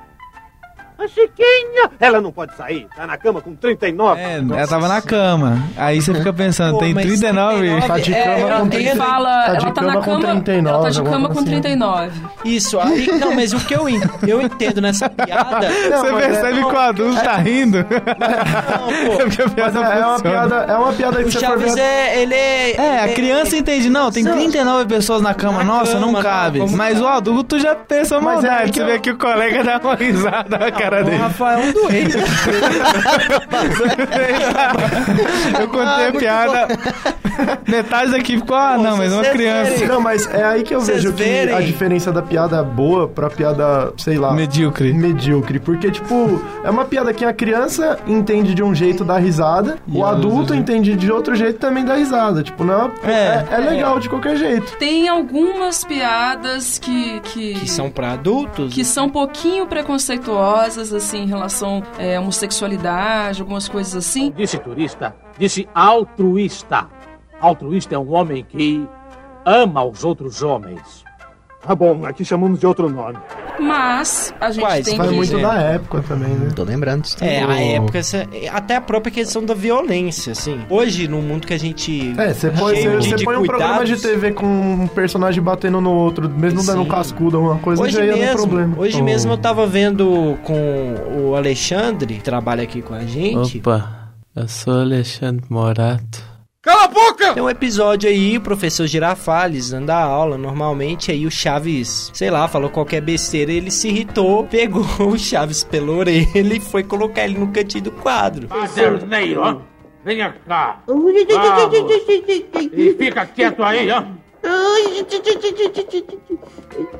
[0.98, 1.90] A Chiquinha!
[2.00, 4.18] Ela não pode sair, tá na cama com 39.
[4.20, 5.62] É, ela tava na cama.
[5.76, 7.80] Aí você fica pensando, Pô, tem mas 39.
[7.86, 10.20] Tá de É, cama ela, com ele 30, fala, tá ela tá na cama com
[10.22, 11.44] cama, 39, ela tá de cama com assim.
[11.44, 12.10] 39.
[12.46, 13.86] Isso, aí, não, mas o que eu,
[14.26, 15.68] eu entendo nessa piada.
[15.90, 17.78] Não, Você é- percebe que o adulto tá rindo.
[17.86, 19.22] Não, pô.
[19.46, 21.80] A piada é, é uma piada, é uma piada que O você Chaves ver.
[21.80, 22.22] é.
[22.22, 22.76] Ele é.
[22.76, 26.58] É, a criança entende, não, tem 39 pessoas na cama, Na nossa, não cama, cabe.
[26.58, 28.70] não, vamos- Mas o adulto já pensa Mas é maldade.
[28.72, 31.16] que Você eu- vê que o colega dá uma risada na cara O dele.
[31.16, 32.16] Rafael é um doente.
[35.60, 36.68] Eu contei a piada.
[37.68, 39.70] Metade daqui ficou, ah, não, mas é uma criança.
[39.72, 39.88] verem.
[39.88, 41.54] Não, mas é aí que eu Vocês vejo que verem.
[41.54, 44.32] a diferença da piada boa pra piada, sei lá.
[44.32, 44.92] Medíocre.
[44.94, 45.58] Medíocre.
[45.60, 49.76] Porque, tipo, é uma piada que a criança entende de um jeito, dá risada.
[49.86, 52.42] E o adulto entende de outro jeito também dá risada.
[52.42, 53.44] Tipo, não é, É.
[53.50, 54.76] é, é legal de qualquer jeito.
[54.78, 57.20] Tem algumas piadas que.
[57.20, 57.54] que...
[57.54, 58.72] Que são pra adultos?
[58.72, 64.30] que são um pouquinho preconceituosas, assim, em relação à homossexualidade, algumas coisas assim.
[64.32, 66.88] Disse turista, disse altruísta.
[67.40, 68.86] Altruísta é um homem que
[69.44, 71.05] ama os outros homens.
[71.66, 73.16] Tá bom, aqui chamamos de outro nome.
[73.58, 74.86] Mas a gente Quais?
[74.86, 75.14] tem Vai que...
[75.14, 76.50] muito da época também, né?
[76.54, 77.06] Tô lembrando.
[77.20, 78.00] É, a época,
[78.52, 80.60] até a própria questão da violência, assim.
[80.70, 82.14] Hoje, no mundo que a gente.
[82.18, 83.96] É, você põe, de- você de põe um programa de.
[83.96, 86.90] TV com um personagem batendo no outro, mesmo dando um Sim.
[86.90, 88.74] cascudo, alguma coisa, Hoje já ia mesmo, dar problema.
[88.78, 89.04] hoje Oh.
[89.04, 93.58] mesmo eu tava vendo com o Alexandre, que trabalha aqui com a gente.
[93.58, 96.22] Opa, eu sou Alexandre Morato.
[96.66, 97.32] Cala a boca!
[97.32, 102.28] Tem um episódio aí, o professor Girafales dando a aula, normalmente, aí o Chaves, sei
[102.28, 107.24] lá, falou qualquer besteira, ele se irritou, pegou o Chaves pela orelha e foi colocar
[107.24, 108.48] ele no cantinho do quadro.
[108.48, 109.58] Caderneiro, ó.
[110.04, 110.82] Venha cá.
[110.88, 111.12] Vamos.
[112.72, 114.02] E fica quieto aí, ó.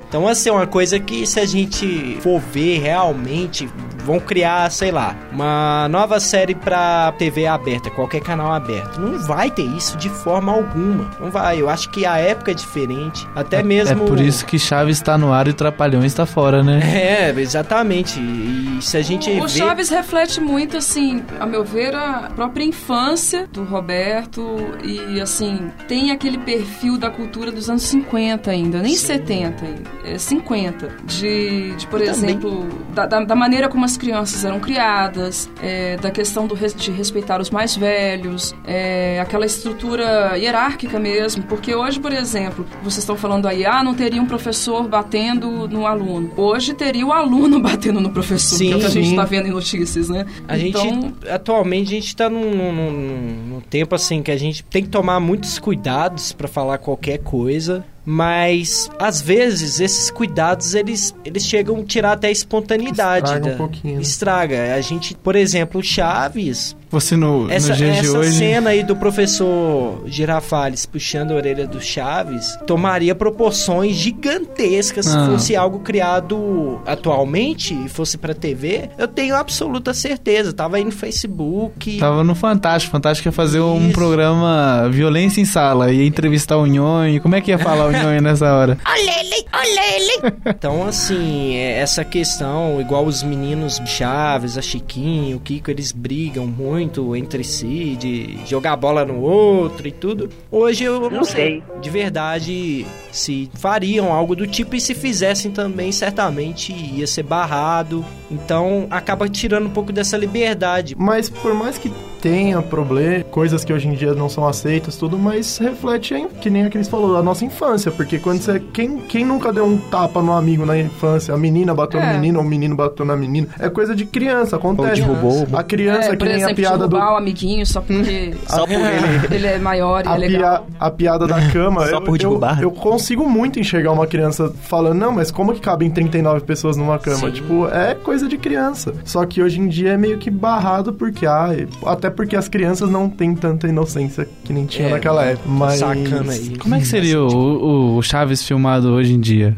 [0.08, 3.68] Então, assim, é uma coisa que se a gente for ver realmente,
[4.07, 9.00] vão criar, sei lá, uma nova série pra TV aberta, qualquer canal aberto.
[9.00, 11.11] Não vai ter isso de forma alguma.
[11.20, 11.61] Não vai.
[11.61, 13.26] Eu acho que a época é diferente.
[13.34, 14.04] Até mesmo.
[14.04, 16.80] É por isso que Chaves tá no ar e Trapalhões tá fora, né?
[17.16, 18.18] É, exatamente.
[18.20, 19.48] E se a gente O vê...
[19.48, 26.11] Chaves reflete muito, assim, a meu ver, a própria infância do Roberto e, assim, tem
[26.11, 30.88] aquele perfil da cultura dos anos 50 ainda, nem 70 ainda, é 50.
[31.04, 35.97] De, de por Eu exemplo, da, da, da maneira como as crianças eram criadas, é,
[35.97, 41.99] da questão do, de respeitar os mais velhos, é, aquela estrutura hierárquica mesmo, porque hoje,
[42.01, 46.30] por exemplo, vocês estão falando aí, ah, não teria um professor batendo no aluno.
[46.36, 49.11] Hoje teria o aluno batendo no professor, que é o que a gente Sim.
[49.12, 50.26] está vendo em notícias, né?
[50.49, 54.36] A então, gente, atualmente, a gente tá num, num- num- num tempo assim que a
[54.36, 60.74] gente tem que tomar muitos cuidados pra falar qualquer coisa, mas às vezes esses cuidados
[60.74, 63.26] eles, eles chegam a tirar até a espontaneidade.
[63.26, 64.00] Estraga um da- pouquinho.
[64.00, 64.74] Estraga.
[64.76, 68.32] A gente, por exemplo, Chaves, Você no, essa, no essa hoje.
[68.39, 75.26] cena aí do professor Girafales puxando a orelha do Chaves tomaria proporções gigantescas se Ah.
[75.26, 78.89] fosse algo criado atualmente e fosse pra TV.
[78.97, 80.53] Eu tenho absoluta certeza.
[80.53, 81.99] Tava aí no Facebook.
[81.99, 82.93] Tava no Fantástico.
[82.93, 85.91] Fantástico ia fazer um programa Violência em Sala.
[85.93, 87.20] Ia entrevistar o Nhonho.
[87.20, 88.78] Como é que ia falar o Nhonho nessa hora?
[88.87, 90.34] Olele, olele.
[90.47, 96.47] Então, assim, é, essa questão, igual os meninos Chaves, a Chiquinho, o Kiko, eles brigam
[96.47, 100.29] muito entre si, de jogar bola no outro e tudo.
[100.51, 101.62] Hoje eu não, sei.
[101.81, 108.05] De verdade, se fariam algo do tipo e se fizessem também, certamente ia ser barrado.
[108.31, 110.95] Então, acaba tirando um pouco dessa liberdade.
[110.99, 111.91] Mas por mais que
[112.29, 116.51] tenha problema, coisas que hoje em dia não são aceitas, tudo, mas reflete, hein, que
[116.51, 117.91] nem a Cris falou, a nossa infância.
[117.93, 118.59] Porque quando você.
[118.72, 121.33] Quem, quem nunca deu um tapa no amigo na infância?
[121.33, 122.07] A menina bateu É.
[122.07, 123.47] no menino, ou o menino bateu na menina.
[123.61, 125.03] É coisa de criança, acontece.
[125.03, 125.47] Ou derrubou.
[125.53, 126.97] A criança, é, que nem a piada do.
[126.97, 129.27] o amiguinho só porque Só por ele.
[129.35, 130.64] ele é maior e A, é legal.
[130.64, 132.62] pia- a piada da cama, Só eu, por eu, derrubar.
[132.62, 136.99] eu consigo muito enxergar uma criança falando, não, mas como que cabem 39 pessoas numa
[136.99, 137.16] cama?
[137.18, 137.31] Sim.
[137.31, 138.93] Tipo, é coisa de criança.
[139.05, 141.51] Só que hoje em dia é meio que barrado porque, ah,
[141.85, 145.48] até porque as crianças não têm tanta inocência que nem tinha É, naquela época.
[145.48, 145.78] Mas...
[145.78, 146.56] Sacana aí.
[146.58, 149.56] Como é que seria o, o- o Chaves filmado hoje em dia?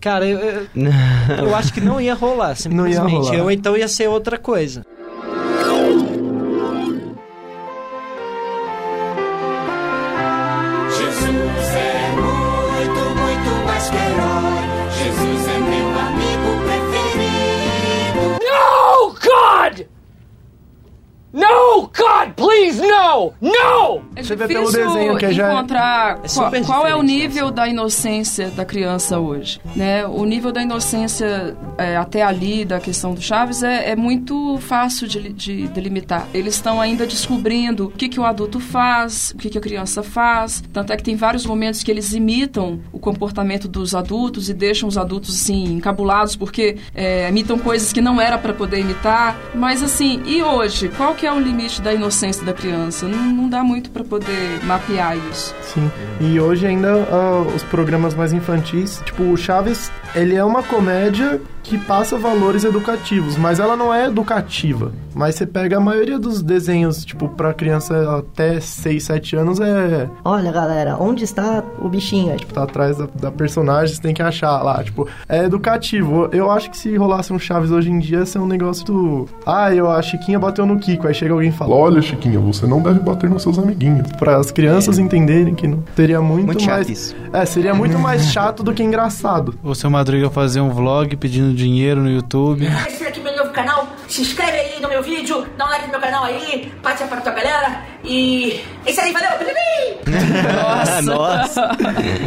[0.00, 0.62] Cara, eu, eu,
[1.46, 3.28] eu acho que não ia rolar, Não ia simplesmente.
[3.30, 3.42] rolar.
[3.44, 4.84] Ou então ia ser outra coisa.
[23.18, 23.34] No!
[23.40, 24.07] No!
[24.18, 27.22] É Você vê pelo desenho que já é- encontrar é qual, qual é o diferente,
[27.22, 30.04] nível da inocência da criança hoje, né?
[30.06, 35.06] O nível da inocência é, até ali da questão do Chaves é, é muito fácil
[35.06, 36.26] de, de delimitar.
[36.34, 40.02] Eles estão ainda descobrindo o que, que o adulto faz, o que, que a criança
[40.02, 40.64] faz.
[40.72, 44.88] Tanto é que tem vários momentos que eles imitam o comportamento dos adultos e deixam
[44.88, 49.38] os adultos assim encabulados porque é, imitam coisas que não era para poder imitar.
[49.54, 50.88] Mas assim, e hoje?
[50.96, 53.06] Qual que é o limite da inocência da criança?
[53.06, 55.54] Não, não dá muito para poder mapear isso.
[55.62, 55.90] Sim.
[56.20, 61.40] E hoje ainda ah, os programas mais infantis, tipo, o Chaves, ele é uma comédia
[61.62, 64.90] que passa valores educativos, mas ela não é educativa.
[65.14, 70.08] Mas você pega a maioria dos desenhos, tipo, pra criança até 6, 7 anos, é.
[70.24, 72.32] Olha, galera, onde está o bichinho?
[72.32, 74.82] É, tipo, Tá atrás da, da personagem, você tem que achar lá.
[74.82, 76.28] Tipo, é educativo.
[76.32, 79.26] Eu acho que se rolasse um Chaves hoje em dia, ia ser um negócio do.
[79.44, 81.06] Ah, eu, a Chiquinha bateu no Kiko.
[81.06, 81.74] Aí chega alguém e fala.
[81.74, 83.97] Olha, Chiquinha, você não deve bater nos seus amiguinhos.
[84.18, 86.88] Para as crianças entenderem que não seria muito, Muito chato mais.
[86.88, 87.16] isso.
[87.32, 89.54] É, seria muito mais chato do que engraçado.
[89.62, 92.66] O seu Madruga fazer um vlog pedindo dinheiro no YouTube.
[92.88, 93.86] Esse aqui é meu novo canal.
[94.08, 97.16] se inscreve aí no meu vídeo, dá um like no meu canal aí, participa com
[97.16, 97.82] a tua galera.
[98.04, 99.28] E é isso aí, valeu!
[100.54, 101.02] Nossa.
[101.02, 101.70] Nossa.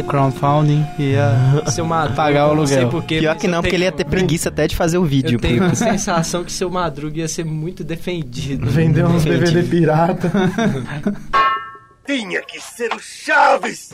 [0.06, 1.32] Crowdfunding ia
[1.68, 3.00] Seu Madruga, pagar o não sei aluguel.
[3.00, 5.36] porquê, Pior que não, porque ele ia ter preguiça até de fazer o vídeo.
[5.36, 8.66] Eu tenho a sensação que seu Madruga ia ser muito defendido.
[8.70, 10.30] Vendeu uns DVD pirata.
[12.04, 13.90] Tinha que ser o Chaves!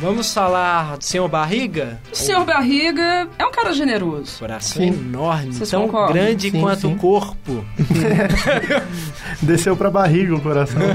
[0.00, 2.00] Vamos falar do Senhor Barriga?
[2.10, 4.38] O senhor Barriga é um cara generoso.
[4.38, 4.88] Coração Sim.
[4.88, 6.14] enorme, Vocês tão concordam?
[6.14, 6.94] grande Sim, quanto sim.
[6.94, 7.64] o corpo.
[9.42, 10.80] Desceu pra barriga o coração.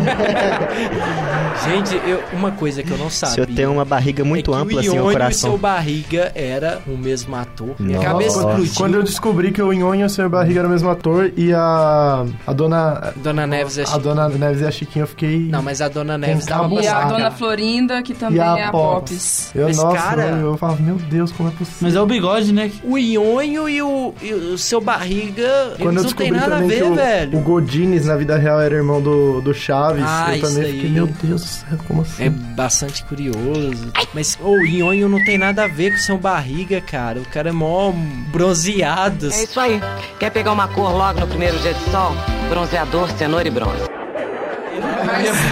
[1.66, 3.36] Gente, eu- uma coisa que eu não O sabia.
[3.36, 5.50] senhor tem uma barriga muito é ampla, o assim, o e coração.
[5.52, 7.76] seu Barriga era o mesmo ator.
[7.80, 8.10] Minha Nossa.
[8.10, 8.74] cabeça explodiu.
[8.76, 10.30] Quando eu descobri que o Nhonho e o Sr.
[10.30, 13.14] Barriga eram o mesmo ator e a, a dona...
[13.18, 14.04] Dona Neves é A Chiquinha.
[14.04, 15.40] dona Neves e a Chiquinha, eu fiquei...
[15.50, 18.64] Não, mas a Dona Neves dava E a dona Florinda, que também e a é
[18.66, 18.72] a.
[19.00, 19.52] Pops.
[19.56, 21.80] Eu, Mas, nossa, cara- eu, eu falava, meu Deus, como é possível?
[21.82, 22.72] Mas é o bigode, né?
[22.84, 26.60] O Nhonho e o, e o seu Barriga, Quando eu não tem descobri nada a
[26.60, 27.38] também ver, o, velho.
[27.38, 30.72] o Godines na vida real era irmão do, do Chaves, Ah, eu isso também aí.
[30.74, 32.24] fiquei, meu Deus do céu, como assim?
[32.24, 33.92] É bastante curioso.
[34.14, 37.20] Mas o Nhonho não tem nada a ver com o seu barriga, cara.
[37.20, 37.92] O cara é mó
[38.32, 39.28] bronzeado.
[39.32, 39.82] É isso aí.
[40.20, 42.14] Quer pegar uma cor logo no primeiro dia de sol?
[42.50, 43.95] Bronzeador, cenoura e bronze.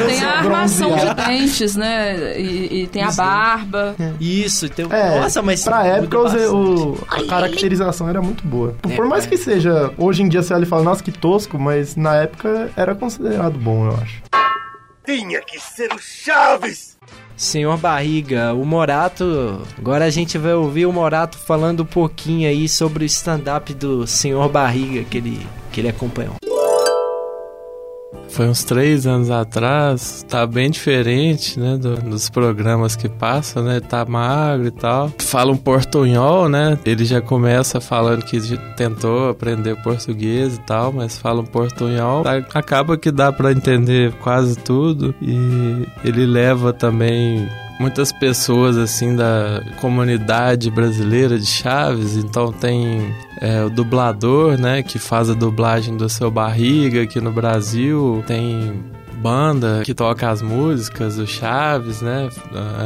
[0.05, 2.39] Tem a armação de dentes, né?
[2.39, 3.95] E, e tem a barba.
[4.19, 4.85] Isso, tem...
[4.89, 5.63] É, nossa, mas...
[5.63, 6.19] pra época
[6.51, 8.75] o, a caracterização era muito boa.
[8.89, 9.29] É, Por mais é.
[9.29, 12.71] que seja, hoje em dia você olha e fala, nossa, que tosco, mas na época
[12.75, 14.21] era considerado bom, eu acho.
[15.05, 16.93] Tinha que ser o Chaves!
[17.35, 19.61] Senhor Barriga, o Morato.
[19.77, 24.07] Agora a gente vai ouvir o Morato falando um pouquinho aí sobre o stand-up do
[24.07, 26.35] Senhor Barriga que ele, que ele acompanhou.
[28.33, 33.79] Foi uns três anos atrás, tá bem diferente, né, do- dos programas que passam, né,
[33.79, 35.11] tá magro e tal.
[35.19, 38.39] Fala um portunhol, né, ele já começa falando que
[38.75, 42.23] tentou aprender português e tal, mas fala um portunhol.
[42.27, 47.47] A- Acaba que dá pra entender quase tudo e ele leva também
[47.79, 54.99] muitas pessoas assim da comunidade brasileira de Chaves, então tem é, o dublador, né, que
[54.99, 58.83] faz a dublagem do seu barriga aqui no Brasil, tem
[59.23, 62.29] banda que toca as músicas do Chaves, né?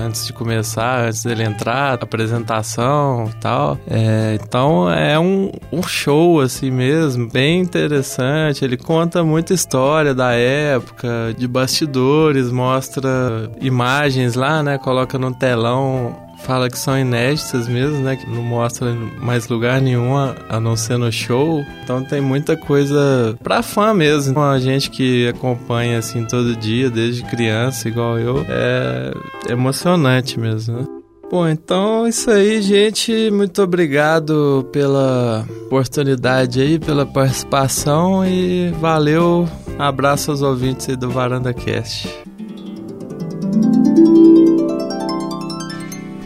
[0.05, 3.79] Antes de começar, antes dele entrar, apresentação e tal.
[3.89, 8.63] É, então é um, um show assim mesmo, bem interessante.
[8.63, 14.77] Ele conta muita história da época, de bastidores, mostra imagens lá, né?
[14.77, 18.15] Coloca no telão fala que são inéditas mesmo, né?
[18.15, 21.63] Que não mostra mais lugar nenhum a, a não ser no show.
[21.83, 24.39] Então tem muita coisa pra fã mesmo.
[24.39, 29.11] A gente que acompanha assim todo dia, desde criança, igual eu, é
[29.49, 30.85] emocionante mesmo, né?
[31.29, 33.29] Bom, então é isso aí, gente.
[33.31, 39.47] Muito obrigado pela oportunidade aí, pela participação e valeu.
[39.77, 42.07] Abraço aos ouvintes aí do Varanda Cast.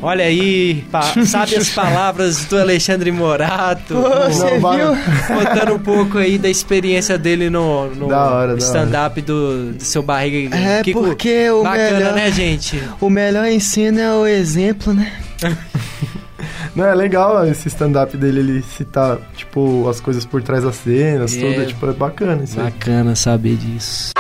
[0.02, 3.94] Olha aí, pa sabe as palavras do Alexandre Morato.
[3.94, 4.88] Você Não, viu?
[5.28, 9.84] Contando um pouco aí da experiência dele no, no Da hora, da stand-up do, do
[9.84, 10.56] seu barriga.
[10.58, 12.14] É Kiko, porque o Bacana, melhor...
[12.14, 12.82] né, gente?
[13.00, 15.12] O melhor ensino é o exemplo, né?
[16.76, 21.36] Não, é legal esse stand-up dele, ele citar, tipo, as coisas por trás das cenas,
[21.36, 21.40] É.
[21.40, 22.72] tudo, tipo, é bacana isso aí.
[22.72, 24.14] Bacana saber disso.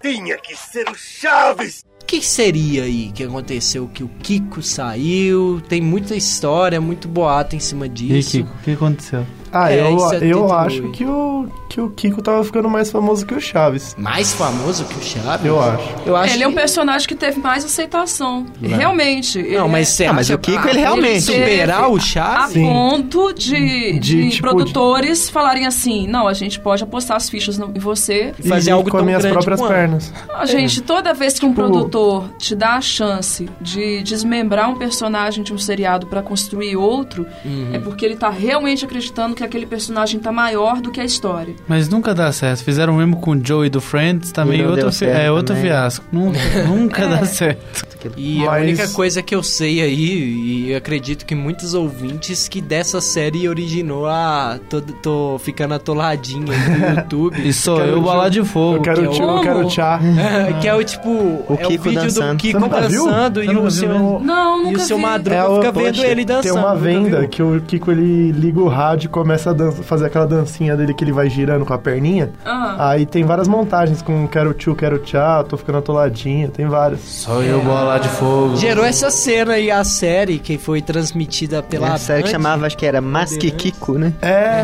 [0.00, 1.84] Tinha que ser o Chaves!
[2.14, 3.90] O que seria aí que aconteceu?
[3.92, 8.30] Que o Kiko saiu, tem muita história, muito boato em cima E disso.
[8.30, 9.26] Kiko, o que aconteceu?
[9.50, 10.52] Ah, É, eu, em eu 78.
[10.52, 13.96] acho que o, que o Kiko tava ficando mais famoso que o Chaves.
[13.98, 15.44] Mais famoso que o Chaves?
[15.44, 15.88] Eu acho.
[16.06, 18.46] Eu acho Ele é um que- personagem que teve mais aceitação.
[18.60, 18.76] Não.
[18.78, 19.40] Realmente.
[19.40, 22.52] ele Não, mas é- Ah, mas o Kiko, que ele realmente- superar o A Chaves?
[22.52, 22.64] Sim.
[22.64, 23.54] ponto de,
[23.94, 27.78] De, de tipo, produtores falarem assim: não, a gente pode apostar as fichas no- em
[27.80, 28.32] você.
[28.38, 29.72] E Fazer algo com as minhas próprias quanto.
[29.72, 30.12] pernas.
[30.32, 34.76] Ah, gente, toda vez que um Tipo- produtor te dá a chance de desmembrar um
[34.76, 37.70] personagem de um seriado pra construir outro, Uhum.
[37.72, 41.52] é porque ele tá realmente acreditando que aquele personagem tá maior do que a história.
[41.66, 42.62] Mas nunca dá certo.
[42.62, 45.54] Fizeram o mesmo com o Joey do Friends, também E não outro, fi- é outro
[45.54, 45.62] também.
[45.70, 46.04] fiasco.
[46.12, 46.38] Nunca,
[46.68, 47.94] nunca dá certo.
[48.18, 52.60] E a Mas- única coisa que eu sei aí, e acredito que muitos ouvintes, que
[52.60, 54.58] dessa série originou a.
[54.68, 57.48] Tô, tô ficando atoladinho aí no YouTube.
[57.48, 58.76] E sou Quero eu, bola de fogo.
[58.76, 59.98] Eu quero, que é tio, eu o- quero tchá.
[60.60, 61.08] que é o tipo.
[61.08, 62.32] O é o Kiko vídeo dançando.
[62.32, 63.04] do Kiko Você nunca viu?
[63.06, 64.20] dançando e o seu.
[64.20, 64.98] Não, E o seu.
[64.98, 66.42] Madruga É o- fica vendo poxa, ele dançando.
[66.42, 70.04] Tem uma venda que o Kiko ele liga o rádio e começa a dança, fazer
[70.06, 71.53] aquela dancinha dele que ele vai girando.
[71.54, 72.30] Girando com a perninha.
[72.44, 72.90] Ah.
[72.90, 77.00] Aí tem várias montagens com quero tchu, quero tchau, tô ficando atoladinha, tem várias.
[77.00, 78.56] Só eu bola de fogo.
[78.56, 82.66] Gerou essa cena aí, a série que foi transmitida pela É a série que chamava,
[82.66, 84.12] acho que era Masquiquico, né?
[84.20, 84.62] É,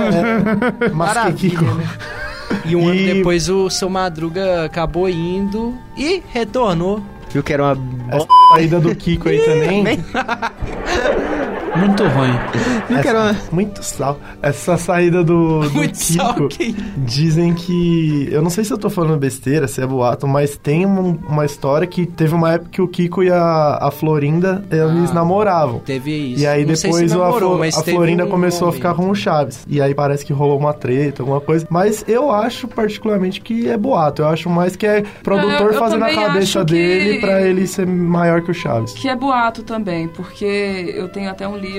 [0.84, 0.88] é.
[0.92, 1.64] Masquequico.
[2.64, 7.00] E um ano E- depois o seu Madruga acabou indo e retornou.
[7.32, 7.78] Viu que era uma
[8.10, 9.84] Essa saída do Kiko aí também.
[11.80, 12.32] Muito ruim.
[12.88, 13.36] Viu que era uma...
[13.52, 14.18] Muito sal.
[14.42, 16.48] Essa saída do, do Muito sal, Kiko.
[16.48, 18.28] que- Dizem que.
[18.30, 21.44] Eu não sei se eu tô falando besteira, se é boato, mas tem um- uma
[21.44, 25.80] história que teve uma época que o Kiko e a, a Florinda eles Ah, namoravam.
[25.80, 26.42] Teve isso.
[26.42, 28.76] E aí Não sei se depois a, namorou, a teve Florinda um começou a momento.
[28.76, 29.64] ficar com o Chaves.
[29.68, 31.66] E aí parece que rolou uma treta, alguma coisa.
[31.70, 34.22] Mas eu acho particularmente que é boato.
[34.22, 37.20] Eu acho mais que é produtor É, eu- eu fazendo a cabeça acho que- dele
[37.20, 38.92] pra ele ser maior que o Chaves.
[38.92, 41.69] Que é boato também, porque eu tenho até um livro,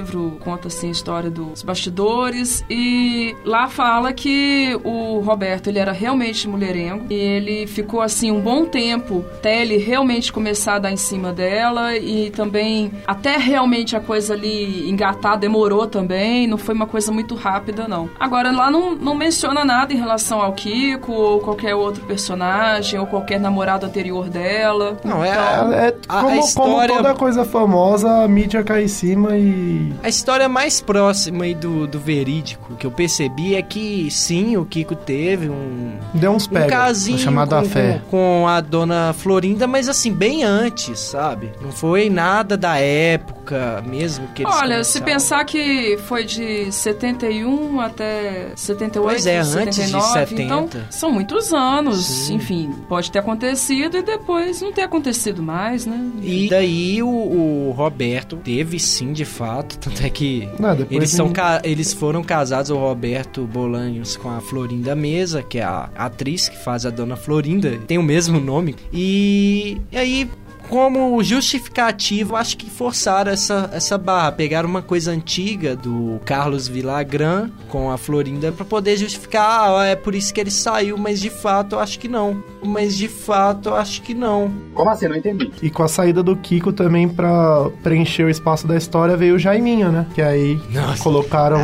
[0.43, 6.47] conta assim a história dos bastidores, e lá fala que o Roberto, ele era realmente
[6.47, 10.97] mulherengo, e ele ficou assim um bom tempo até ele realmente começar a dar em
[10.97, 16.87] cima dela, e também até realmente a coisa ali engatar demorou também, não foi uma
[16.87, 18.09] coisa muito rápida não.
[18.19, 23.05] Agora lá não, não menciona nada em relação ao Kiko, ou qualquer outro personagem, ou
[23.07, 24.97] qualquer namorado anterior dela.
[25.03, 28.83] Não, é, Então, É, a- a como, como história- toda coisa famosa, a mídia cai
[28.83, 29.80] em cima e.
[30.03, 34.65] A história mais próxima aí do, do verídico que eu percebi é que sim, o
[34.65, 36.67] Kiko teve um, Deu uns um pega.
[36.67, 38.01] casinho chamado com, a fé.
[38.09, 41.51] com, com a dona Florinda, mas assim, bem antes, sabe?
[41.61, 47.79] Não foi nada da época mesmo que eles Olha, se pensar que foi de 71
[47.79, 50.41] até 78, Pois é, antes de 79, 70.
[50.41, 52.05] então são muitos anos.
[52.05, 52.35] Sim.
[52.35, 55.99] Enfim, pode ter acontecido e depois não ter acontecido mais, né?
[56.21, 61.31] E daí o, o Roberto teve sim, de fato, tanto é que Não, eles, são
[61.63, 66.57] eles foram casados, o Roberto Bolanhos com a Florinda Mesa, que é a atriz que
[66.57, 68.75] faz a Dona Florinda, tem o mesmo nome.
[68.91, 70.29] E, e aí,
[70.71, 74.31] como justificativo, acho que forçaram essa, essa barra.
[74.31, 79.97] Pegaram uma coisa antiga do Carlos Villagrán com a Florinda pra poder justificar, ah, é
[79.97, 82.41] por isso que ele saiu, mas de fato eu acho que não.
[82.63, 84.49] Mas de fato eu acho que não.
[84.73, 85.09] Como assim?
[85.09, 85.51] Não entendi.
[85.61, 89.39] E com a saída do Kiko também pra preencher o espaço da história veio o
[89.39, 90.05] Jaiminho, né?
[90.15, 91.03] Que aí Nossa.
[91.03, 91.59] colocaram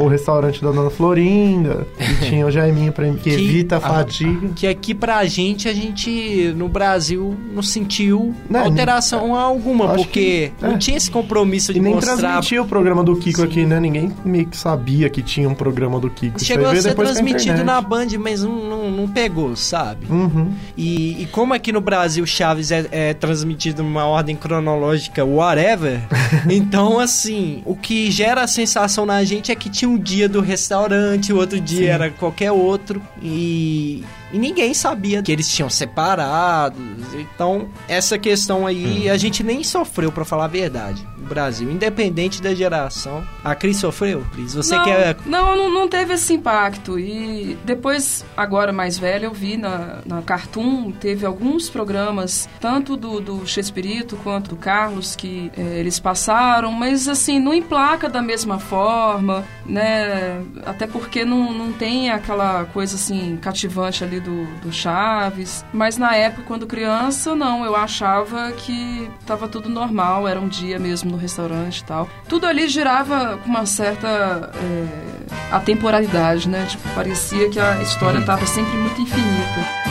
[0.00, 1.86] o, o restaurante da Dona Florinda.
[2.00, 4.48] E tinha o Jaiminho pra, que, evita a fadiga.
[4.56, 10.64] Que aqui pra gente, a gente no Brasil não sentiu Né, alteração alguma, porque que-
[10.66, 10.78] não é.
[10.78, 12.16] tinha esse compromisso de E nem mostrar.
[12.16, 13.78] transmitia o programa do Kiko aqui, né?
[13.78, 16.42] Ninguém meio que sabia que tinha um programa do Kiko.
[16.42, 17.80] Chegou a ser transmitido na.
[17.80, 20.06] Band, mas não, não, não pegou, sabe?
[20.08, 20.52] Uhum.
[20.76, 26.00] E, e como aqui no Brasil Chaves é, é transmitido numa ordem cronológica, whatever,
[26.48, 30.40] então assim, o que gera a sensação na gente é que tinha um dia do
[30.40, 31.86] restaurante, o outro dia Sim.
[31.86, 36.80] era qualquer outro, e, e ninguém sabia que eles tinham separados.
[37.14, 42.52] Então, essa questão aí a gente nem sofreu, pra falar a verdade, Brasil, independente da
[42.52, 43.24] geração.
[43.44, 44.54] A Cris sofreu, Cris?
[44.54, 45.16] Você não, que é.
[45.24, 46.98] não, não, não teve esse impacto.
[46.98, 53.20] E depois, agora mais velha, eu vi na, na Cartoon, teve alguns programas, tanto do,
[53.20, 58.58] do Chespirito quanto do Carlos, que eh, eles passaram, mas assim, não emplaca da mesma
[58.58, 60.42] forma, né?
[60.66, 65.64] Até porque não, não tem aquela coisa assim, cativante ali do, do Chaves.
[65.72, 70.78] Mas na época, quando criança, não, eu achava que tava tudo normal, era um dia
[70.78, 72.08] mesmo restaurante e tal.
[72.28, 76.66] Tudo ali girava com uma certa é, atemporalidade, né?
[76.68, 79.90] Tipo, parecia que a história tava sempre muito infinita.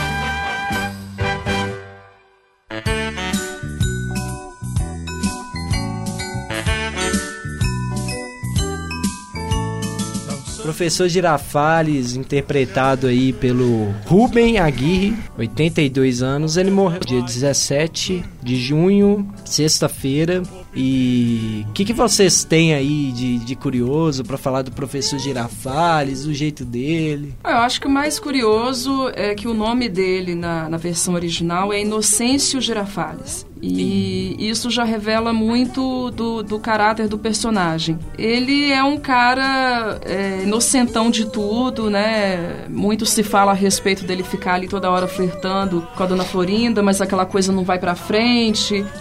[10.79, 16.55] Professor Girafales, interpretado aí pelo Rubem Aguirre, 82 anos.
[16.55, 20.43] Ele morreu dia 17 de junho, sexta-feira.
[20.75, 26.25] E o que, que vocês têm aí de, de curioso para falar do professor Girafales,
[26.25, 27.33] o jeito dele?
[27.43, 31.73] Eu acho que o mais curioso é que o nome dele na, na versão original
[31.73, 33.47] é Inocêncio Girafales.
[33.61, 37.99] E isso já revela muito do, do caráter do personagem.
[38.17, 42.65] Ele é um cara é, inocentão de tudo, né?
[42.69, 46.81] Muito se fala a respeito dele ficar ali toda hora flertando com a dona Florinda,
[46.81, 48.28] mas aquela coisa não vai pra frente.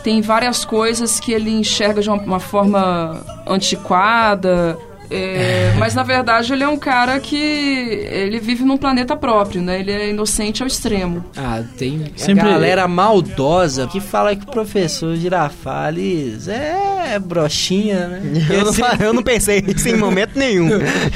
[0.03, 4.79] Tem várias coisas que ele enxerga de uma, uma forma antiquada.
[5.11, 9.81] É, mas na verdade ele é um cara que ele vive num planeta próprio, né?
[9.81, 11.25] Ele é inocente ao extremo.
[11.37, 18.23] Ah, tem Sempre- a galera maldosa que fala que o professor Girafales é, brochinha, né?
[18.51, 20.69] Eu não, eu não pensei isso em momento nenhum.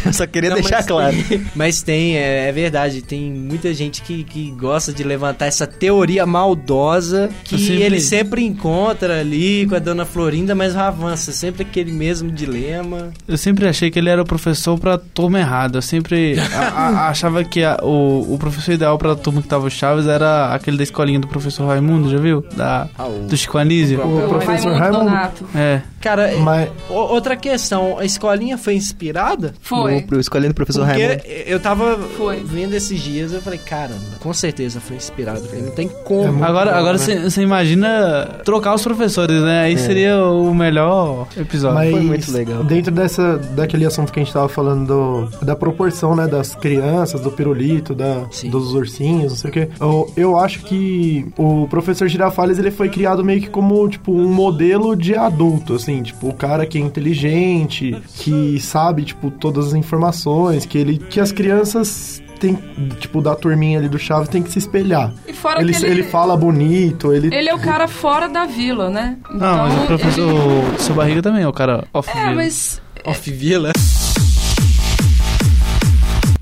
[0.05, 1.17] Eu só queria Não, deixar mas claro.
[1.29, 5.67] tem- mas tem, é, é verdade, tem muita gente que, que gosta de levantar essa
[5.67, 11.63] teoria maldosa que sempre- ele sempre encontra ali com a dona Florinda, mas avança sempre
[11.63, 13.13] aquele mesmo dilema.
[13.27, 15.79] Eu sempre achei que ele era o professor pra turma errada.
[15.79, 19.67] Eu sempre a- a- achava que a- o, o professor ideal pra turma que tava
[19.67, 22.45] o Chaves era aquele da escolinha do professor Raimundo, já viu?
[22.57, 22.89] Da,
[23.29, 23.99] do Chico Anísio.
[24.05, 25.11] O professor Raimundo.
[25.55, 25.83] É.
[26.03, 29.55] Cara, Mas- outra questão, a escolinha foi inspirada?
[29.63, 29.95] Foi.
[30.01, 31.23] No- pro- escolhendo o professor Porque Raimundo.
[31.47, 32.43] eu tava Foi.
[32.45, 35.43] vendo esses dias, eu falei, caramba, com certeza foi inspirado.
[35.63, 36.43] Não tem como.
[36.45, 36.99] Agora, não, agora né?
[36.99, 39.63] você você imagina trocar os professores, né?
[39.63, 41.75] Aí seria o melhor episódio.
[41.97, 42.27] Mas
[42.67, 44.87] dentro dessa, daquele assunto que a gente tava falando
[45.31, 49.69] do- da proporção, né, das crianças, do pirulito, da, dos ursinhos, não sei o quê,
[49.81, 54.29] eu, eu acho que o professor Girafales, ele foi criado meio que como, tipo, um
[54.33, 59.75] modelo de adulto, assim, tipo, o cara que é inteligente, que sabe, tipo, todas as
[59.75, 62.57] informações, que ele, que as crianças tem,
[63.01, 65.13] tipo, da turminha ali do Chaves tem que se espelhar.
[65.27, 67.35] E fora ele, que ele- ele fala bonito, ele...
[67.35, 69.17] Ele é o cara fora da vila, né?
[69.31, 72.35] Não, mas o professor ele- o seu barriga também é o cara off É, vila.
[72.37, 72.81] mas.
[73.05, 73.73] Off Vila?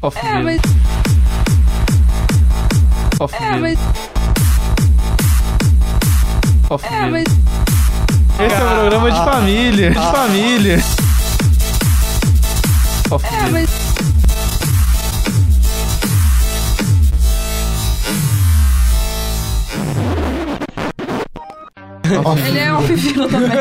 [0.02, 0.42] Off É, vila.
[0.44, 0.60] mas.
[3.20, 3.60] Off É, vila.
[3.60, 3.78] mas.
[6.70, 7.10] Off É, vila.
[7.10, 7.24] mas.
[8.46, 10.78] Esse é um programa de família, de família.
[13.22, 13.79] É, mas.
[22.46, 23.58] Ele é off-vila também.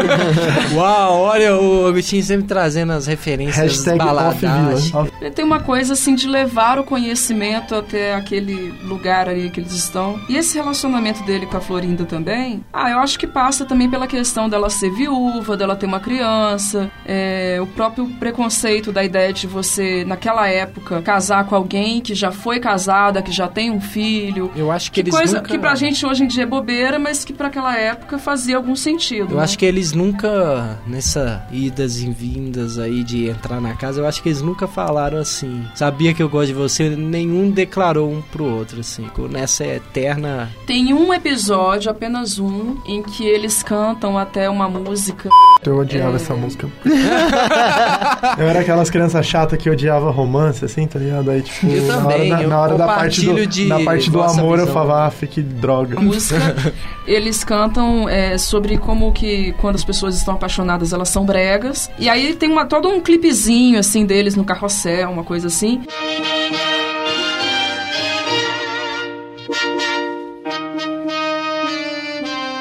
[0.76, 4.92] Uau, olha o Agostinho sempre trazendo as referências Hashtag baladadas.
[5.22, 9.74] Ele tem uma coisa assim de levar o conhecimento até aquele lugar ali que eles
[9.74, 10.20] estão.
[10.30, 14.08] E esse relacionamento dele com a Florinda também, ah, eu acho que passa também pela
[14.08, 19.48] questão dela ser viúva, dela ter uma criança, é, o próprio preconceito da ideia de
[19.48, 24.52] você, naquela época, casar com alguém que já foi casada, que já tem um filho.
[24.56, 27.24] Eu acho que eles coisa nunca- que pra gente hoje em dia é bobeira, mas
[27.26, 29.32] que pra aquela época fazia algum sentido.
[29.34, 29.44] Eu né?
[29.44, 34.24] acho que eles nunca, nessa idas e vindas aí de entrar na casa, eu acho
[34.24, 35.66] que eles nunca falaram assim.
[35.76, 39.04] Sabia que eu gosto de você, nenhum declarou um pro outro, assim.
[39.04, 40.50] ficou Nessa eterna.
[40.66, 45.30] Tem um episódio, apenas um, em que eles cantam até uma música.
[45.62, 46.16] Eu odiava É.
[46.16, 46.70] essa música.
[48.38, 51.30] eu era aquelas crianças chatas que odiava romance, assim, tá ligado?
[51.30, 53.80] Aí, tipo, Eu na também, hora, da, eu na hora da parte do, de na
[53.82, 54.74] parte do amor eu visão.
[54.82, 55.98] falava, ah, que droga.
[55.98, 56.74] A música,
[57.06, 61.90] eles cantam é, sobre como que quando as pessoas estão apaixonadas elas são bregas.
[61.98, 65.82] E aí tem uma, todo um clipezinho assim deles no carrossel, uma coisa assim.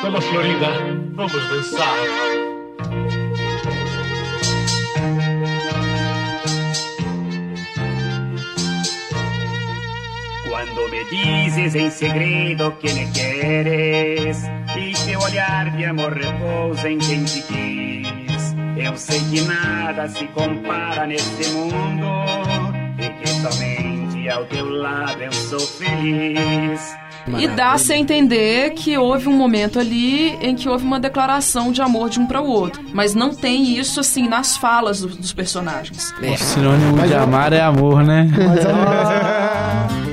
[0.03, 0.69] Vamos, Florinda,
[1.15, 2.38] vamos dançar.
[10.91, 14.39] Me dices en segredo que me quieres
[14.77, 20.25] y teu olhar de amor repousa em quem te quis, eu sei que nada se
[20.29, 22.07] compara neste mundo
[22.99, 26.97] e que somente ao teu lado eu sou feliz.
[27.39, 31.83] E dá-se a entender que houve um momento ali em que houve uma declaração de
[31.83, 32.81] amor de um para o outro.
[32.95, 36.11] Mas não tem isso assim nas falas do- dos personagens.
[36.23, 38.25] O sinônimo de amar é amor, né?
[38.33, 39.89] Nossa,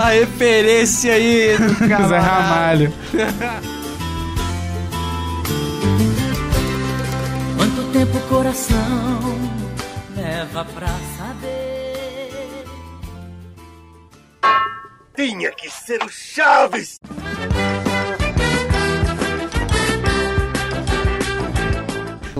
[0.00, 2.18] a referência aí do Zé camarada.
[2.18, 2.92] Ramalho.
[7.56, 9.20] Quanto tempo o coração
[10.16, 10.88] leva pra
[11.18, 12.64] saber?
[15.16, 16.98] Tinha que ser o Chaves!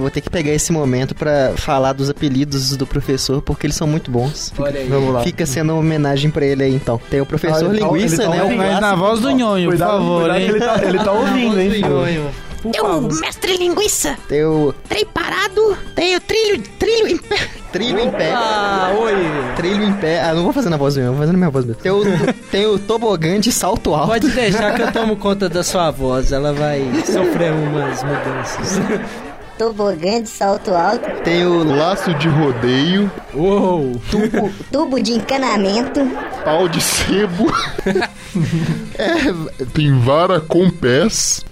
[0.05, 3.87] Vou ter que pegar esse momento pra falar dos apelidos do professor, porque eles são
[3.87, 4.53] muito bons.
[4.59, 4.87] Olha aí.
[4.89, 5.23] Vamos lá.
[5.23, 7.01] Fica sendo uma homenagem pra ele aí, então.
[7.11, 8.41] Tem o professor Ah, tá- Linguiça, tá né?
[8.41, 8.59] O ouvindo.
[8.59, 10.49] Mas na voz do Nhonho, por favor, cuidado hein?
[10.49, 11.81] ele tá, ele tá ouvindo, hein?
[11.81, 12.31] Nhonho.
[12.73, 14.17] Tem o mestre linguiça.
[14.27, 15.77] Tem o Trem parado.
[15.95, 17.37] Tem o trilho, trilho em pé.
[17.71, 18.33] trilho em pé.
[18.35, 19.13] Ah, oi.
[19.55, 20.23] Trilho em pé.
[20.23, 21.83] Ah, não vou fazer na voz do Nhonho, vou fazer na minha voz mesmo.
[21.83, 22.03] Tem o,
[22.51, 24.09] tem o tobogã de salto alto.
[24.09, 28.81] Pode deixar que eu tomo conta da sua voz, ela vai sofrer umas mudanças.
[29.59, 31.09] Tobogã de salto alto.
[31.23, 34.01] Tem o Laço de rodeio, Uou!
[34.11, 36.01] Tubo, tubo de encanamento.
[36.45, 37.47] pau de sebo,
[38.99, 41.45] é, tem vara com pés,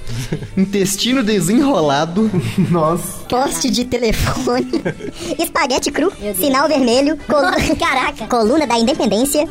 [0.57, 2.30] intestino desenrolado.
[2.70, 3.24] Nossa.
[3.28, 4.82] Poste de telefone.
[5.38, 6.12] Espaguete cru.
[6.36, 7.16] Sinal vermelho.
[7.26, 7.50] Colu...
[7.78, 8.26] Caraca.
[8.26, 9.46] Coluna da Independência.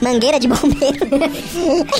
[0.00, 0.98] Mangueira de bombeiro.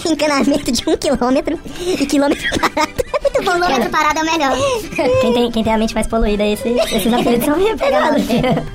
[0.09, 1.59] Encanamento de um quilômetro.
[1.81, 3.06] E quilômetro parado.
[3.47, 4.57] É muito bom, quilômetro parado é o melhor.
[5.21, 8.23] Quem tem, quem tem a mente mais poluída, esse, esses apelidos são meio pegados.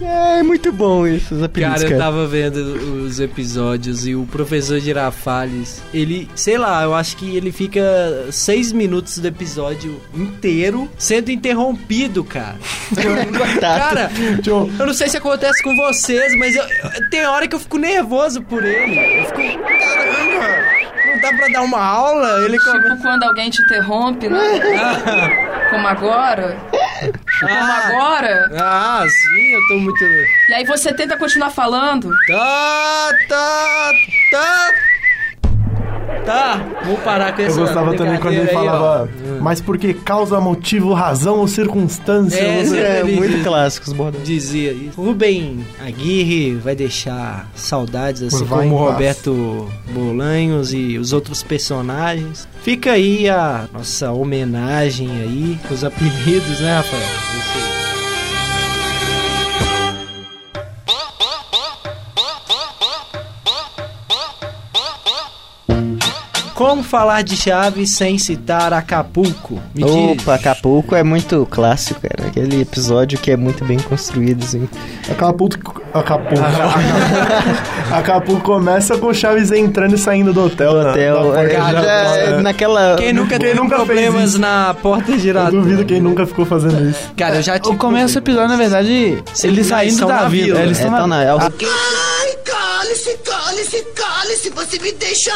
[0.01, 1.93] É muito bom esses apelidos, Cara, cara.
[1.95, 2.57] eu tava vendo
[3.05, 7.81] os episódios e o professor Girafales, ele, sei lá, eu acho que ele fica
[8.31, 12.57] seis minutos do episódio inteiro sendo interrompido, cara.
[13.59, 14.11] cara,
[14.43, 17.77] eu não sei se acontece com vocês, mas eu, eu- tem hora que eu fico
[17.77, 19.19] nervoso por ele.
[19.21, 22.45] Eu fico, caramba, não dá pra dar uma aula?
[22.45, 24.60] Ele Tipo quando alguém te interrompe, né?
[25.71, 26.57] Como agora.
[27.39, 28.51] Como agora.
[28.59, 30.03] Ah, sim, eu tô muito.
[30.49, 32.11] E aí você tenta continuar falando.
[32.27, 33.91] Tá, tá,
[34.31, 34.67] tá.
[36.25, 39.41] Tá, vou parar com Eu essa gostava também quando ele aí, falava, ó.
[39.41, 42.37] mas porque causa, motivo, razão ou circunstância.
[42.39, 42.75] É, Você-
[43.05, 44.23] sempre ele clássico os bordões.
[44.23, 45.01] Dizia isso.
[45.01, 48.77] Rubem Aguirre vai deixar saudades, assim Vai como.
[48.77, 52.47] Roberto Bolanhos e os outros personagens.
[52.61, 57.01] Fica aí a nossa homenagem aí, com os apelidos, né, Rafael?
[57.01, 57.70] Isso aí.
[66.61, 69.59] Como falar de Chaves sem citar Acapulco?
[69.73, 70.21] Me diz.
[70.21, 72.29] Opa, Acapulco é muito clássico, cara.
[72.29, 74.69] Aquele episódio que é muito bem construído, assim.
[75.09, 75.81] Acapulco.
[75.93, 76.43] Acapulco.
[77.91, 80.73] Acapulco começa com o Chaves entrando e saindo do hotel.
[80.83, 80.89] né?
[80.91, 82.21] hotel, Na- na é, giratória.
[82.21, 85.59] é naquela- Quem nunca Quem teve nunca fez problemas na porta Eu giratória?
[85.59, 86.99] duvido quem nunca ficou fazendo isso.
[87.17, 90.59] Cara, eu já O começo do episódio, na verdade, eles saindo da vila.
[90.61, 91.07] Eles estão na...
[91.07, 95.31] na- é o- Ah, Ai, cale-se, cale-se, cale-se, você me deixa.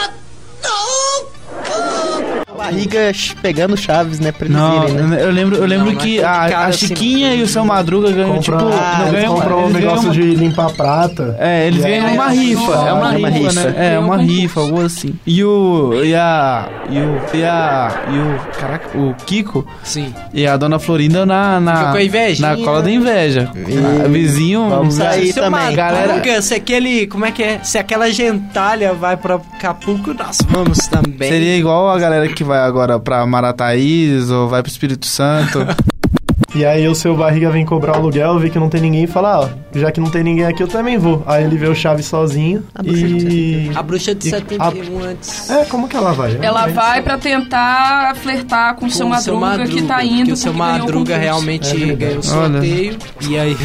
[0.62, 2.45] 走。
[2.56, 4.32] Barriga pegando Chaves, né?
[4.32, 5.18] Pra eles Não, irem, né?
[5.24, 8.12] eu lembro, eu lembro Não, que mas a, a assim- Chiquinha e o seu Madruga
[8.12, 8.58] ganham, tipo...
[8.58, 11.36] ah, não eles ganham- compram um negócio uma- de limpar prata.
[11.40, 13.54] É, eles ganham aí- uma rifa, é uma, uma rifa, rifa.
[13.70, 13.94] né?
[13.94, 15.14] É, uma rifa, algo assim.
[15.26, 15.94] E o.
[16.04, 16.68] E a.
[16.90, 17.22] E o.
[17.38, 17.92] E a.
[18.10, 18.60] E o.
[18.60, 20.14] Caraca, o Kiko Sim.
[20.34, 21.60] e a dona Florinda na.
[21.60, 22.56] na com a invejinha.
[22.56, 23.50] Na cola da inveja.
[23.56, 24.70] E- A vizinho.
[24.70, 25.60] Vamos sair Seu também.
[25.76, 27.60] Madruga, Galera- se aquele, como é que é?
[27.64, 31.30] Se aquela gentalha vai pra Acapulco, nós vamos também.
[31.30, 35.60] Seria igual a galera que vai agora pra Marataízes ou vai pro Espírito Santo.
[36.56, 39.08] E aí o seu barriga vem cobrar o aluguel, vê que não tem ninguém e
[39.08, 41.22] fala, ó, já que não tem ninguém aqui, eu também vou.
[41.28, 43.70] Aí ele vê o Chaves sozinho e...
[43.76, 45.50] A bruxa de E- 71 antes.
[45.50, 46.38] É, como que ela vai?
[46.42, 50.32] Ela não vai pra tentar flertar com o seu Com Madruga, que tá indo porque
[50.32, 52.52] o seu Madruga realmente É ganhou o Olha.
[52.54, 52.98] sorteio.
[53.30, 53.58] E aí.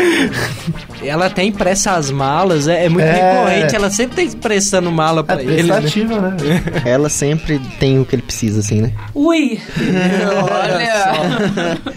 [1.02, 3.12] ela tem impressa as malas, é, é muito É.
[3.46, 5.62] recorrente, ela sempre tem impressando mala pra É ele.
[5.62, 5.80] Né?
[5.80, 6.36] prestativa, né?
[6.84, 8.92] Ela sempre tem o que ele precisa, assim, né?
[9.14, 9.58] Ui!
[10.50, 10.90] Olha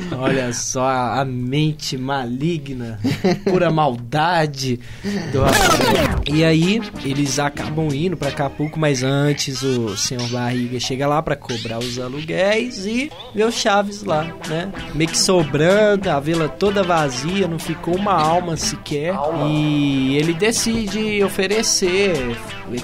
[0.09, 2.99] só, olha só a, mente maligna,
[3.43, 4.79] pura maldade
[5.31, 5.43] do.
[6.33, 11.35] E aí, eles acabam indo pra Acapulco, mas antes o senhor Barriga chega lá pra
[11.35, 14.71] cobrar os aluguéis e vê o Chaves lá, né?
[14.95, 19.13] Meio que sobrando, a vila toda vazia, não ficou uma alma sequer.
[19.49, 22.13] E ele decide oferecer.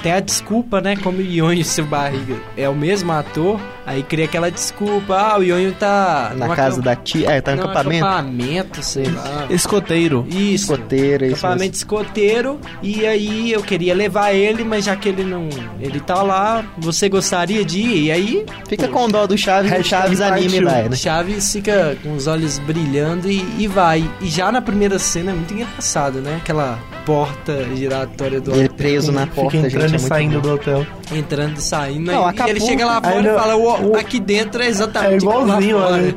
[0.03, 0.95] Tem a desculpa, né?
[0.97, 5.15] Como o Ionho e seu Barriga é o mesmo ator, aí cria aquela desculpa.
[5.15, 7.18] Ah, o Ionho tá Na casa camp- da tia.
[7.26, 8.05] É, tá no não, acampamento.
[8.05, 9.45] acampamento, sei lá.
[9.49, 10.26] Escoteiro.
[10.30, 10.72] Isso.
[10.74, 12.59] Escoteiro, isso Acampamento escoteiro.
[12.82, 15.47] E aí eu queria levar ele, mas já que ele não.
[15.80, 18.03] Ele tá lá, você gostaria de ir?
[18.05, 18.45] E aí.
[18.67, 20.95] Fica com dó do Chaves, o Hashtag Chaves anime vai, né?
[20.95, 24.03] Chaves fica com os olhos brilhando e, e vai.
[24.22, 26.38] E já na primeira cena é muito engraçado, né?
[26.41, 28.76] Aquela porta giratória do Ele hotel.
[28.78, 30.41] preso na porta, Fica gente, entrando é e saindo bom.
[30.41, 30.86] do hotel.
[31.11, 32.11] Entrando e saindo.
[32.11, 35.39] Não, e ele chega lá fora e fala: "O- aqui dentro é exatamente É igual
[35.45, 36.13] lá igualzinho, fora." né?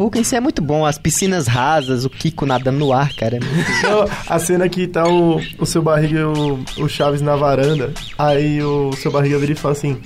[0.00, 0.86] Acapulco em si é muito bom.
[0.86, 3.36] As piscinas rasas, o Kiko nadando no ar, cara.
[3.36, 4.10] É muito...
[4.26, 7.92] A cena que tá o, o seu barriga e o, o Chaves na varanda.
[8.18, 10.00] Aí o seu barriga vira e fala assim: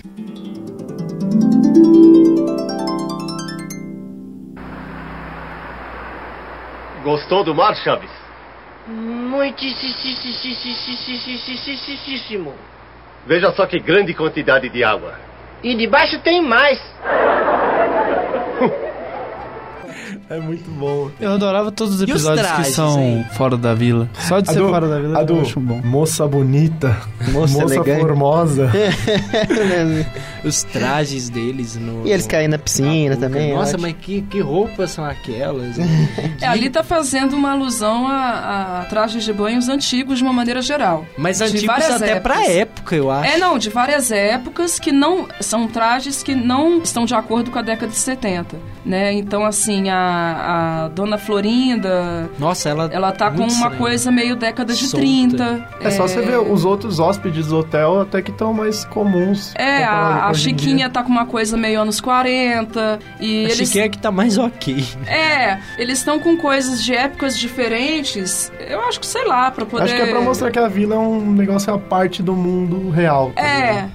[7.04, 8.10] Gostou do mar, Chaves?
[8.88, 9.94] Muitíssimo.
[13.26, 15.14] Veja só que grande quantidade de água.
[15.62, 16.78] E debaixo tem mais.
[20.30, 21.10] É muito bom.
[21.20, 23.26] Eu adorava todos os E os episódios trajes, que são hein?
[23.34, 24.08] fora da vila.
[24.20, 25.80] Só de A ser do- fora da vila a eu do acho bom.
[25.84, 26.96] Moça bonita,
[27.30, 28.70] Moça moça, formosa.
[30.44, 32.06] Os trajes deles no.
[32.06, 33.54] E eles caem na piscina no- também.
[33.54, 35.76] Nossa, mas que, que roupas são aquelas?
[36.40, 40.60] É, ali tá fazendo uma alusão a, a trajes de banhos antigos de uma maneira
[40.60, 41.04] geral.
[41.16, 42.56] Mas De antigos várias até pra épocas.
[42.56, 43.30] época, eu acho.
[43.30, 47.58] É, não, de várias épocas que não são trajes que não estão de acordo com
[47.58, 49.12] a década de 70, né?
[49.12, 52.88] Então, assim, a, a Dona Florinda, Nossa, ela.
[52.92, 53.76] ela tá com uma estranha.
[53.76, 54.96] coisa meio década de Solta.
[55.06, 55.68] 30.
[55.80, 59.52] É só você ver os outros hóspedes do hotel até que estão mais comuns.
[59.56, 63.88] É, a, a Chiquinha tá com uma coisa meio anos 40 e A eles Chiquinha
[63.88, 64.84] que tá mais ok.
[65.06, 68.52] É, eles estão com coisas de épocas diferentes.
[68.68, 70.94] Eu acho que sei lá, pra poder Acho que é pra mostrar que a vila
[70.94, 73.32] é um negócio à parte do mundo real.
[73.34, 73.88] tá É?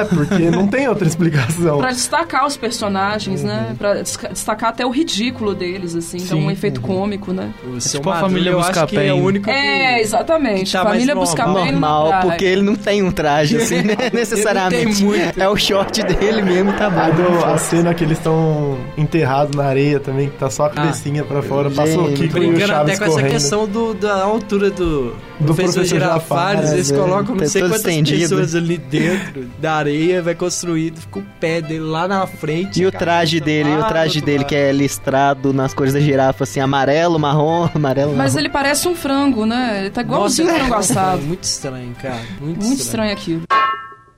[0.00, 1.78] É, porque não tem outra explicação.
[1.78, 3.74] Pra destacar os personagens, né?
[3.78, 5.15] Pra desca- destacar até o ridículo
[5.56, 6.50] deles, assim, dar um Sim.
[6.52, 7.52] efeito cômico, né?
[7.74, 9.06] O seu tipo a Madruga, família Buscapé.
[9.08, 10.00] é o único É, que...
[10.02, 10.72] exatamente.
[10.72, 11.24] tá Família normal.
[11.24, 12.24] Buscapé Normal, traz.
[12.24, 13.96] porque ele não tem um traje, assim, né?
[14.12, 15.04] necessariamente.
[15.04, 15.40] muito.
[15.40, 17.00] É o short dele mesmo, tá bom.
[17.00, 20.70] A, do- a cena que eles estão enterrados na areia também, que tá só a
[20.70, 21.70] cabecinha pra fora.
[21.70, 23.30] Passou o Kiko e o Brincando Chaves até com essa correndo.
[23.32, 25.10] questão do, da altura do,
[25.40, 26.72] Do professor professor Girafales.
[26.72, 28.20] Eles é, colocam não tá sei quantas estendido.
[28.20, 32.80] pessoas ali dentro da areia, vai construído, fica o pé dele lá na frente.
[32.80, 34.72] E o a traje cabeça dele, e o traje dele que é
[35.06, 38.40] listrado nas cores da girafa, assim, amarelo, marrom, amarelo, Mas marrom.
[38.40, 39.80] ele parece um frango, né?
[39.80, 41.22] Ele tá Nossa, igualzinho é um frango assado.
[41.22, 42.16] Muito estranho, cara.
[42.40, 43.12] Muito, Muito estranho.
[43.12, 43.42] estranho aquilo.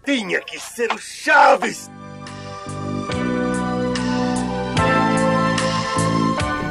[0.05, 1.91] Tinha que ser o Chaves!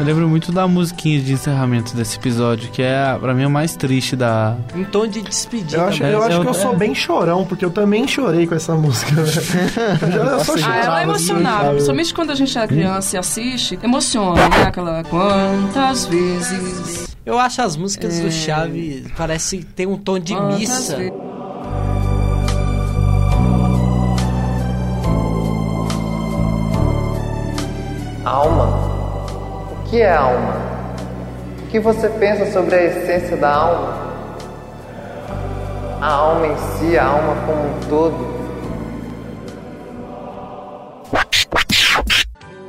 [0.08, 4.16] Lembro muito da musiquinha de encerramento desse episódio, que é, pra mim, a mais triste
[4.16, 4.56] da...
[4.74, 5.76] Em tom de despedida.
[5.78, 6.18] Eu acho, mesmo.
[6.18, 6.54] eu acho É, que eu é.
[6.54, 9.12] sou bem chorão, porque eu também chorei com essa música.
[9.20, 9.42] Eu já-
[10.32, 11.58] eu sou Ah, ela é emocionável.
[11.60, 11.72] sabe?
[11.74, 14.64] Principalmente quando a gente é criança e assiste, emociona, né?
[14.66, 17.08] Aquela quantas vezes.
[17.26, 18.24] Eu acho as músicas É.
[18.24, 20.96] do Chaves parece ter um tom de quantas missa.
[20.96, 21.14] vezes.
[28.26, 28.77] Alma?
[29.88, 30.56] O que é alma?
[31.64, 34.08] O que você pensa sobre a essência da alma?
[36.02, 38.38] A alma em si, a alma como um todo.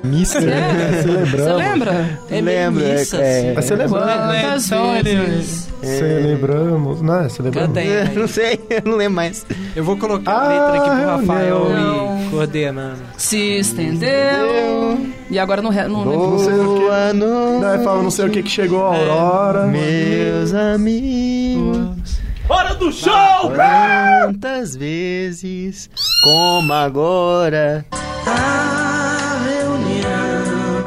[0.05, 0.39] Missa.
[0.39, 1.31] É, Celebramos.
[1.33, 2.19] Você lembra?
[2.31, 3.53] É Lembra, missa, é, assim.
[3.55, 4.07] Mas celebramos.
[4.15, 5.68] Quantas Então ele- vezes.
[5.83, 7.01] Celebramos.
[7.03, 7.69] Não, é celebramos.
[7.69, 8.15] Canta aí.
[8.15, 9.47] Não sei, eu não lembro mais.
[9.77, 12.21] Eu vou colocar a Ah, letra aqui pro eu Rafael não.
[12.23, 13.03] ir coordenando.
[13.17, 15.07] Se estendeu.
[15.31, 16.31] E agora não, re- não lembro.
[16.31, 16.89] Não sei o que.
[17.15, 19.67] Noite, Não, não sei o que que chegou a Aurora.
[19.67, 22.19] meus amigos.
[22.49, 23.53] Hora do show!
[23.55, 25.91] Quantas vezes,
[26.25, 27.85] como agora,
[28.27, 30.85] a reunião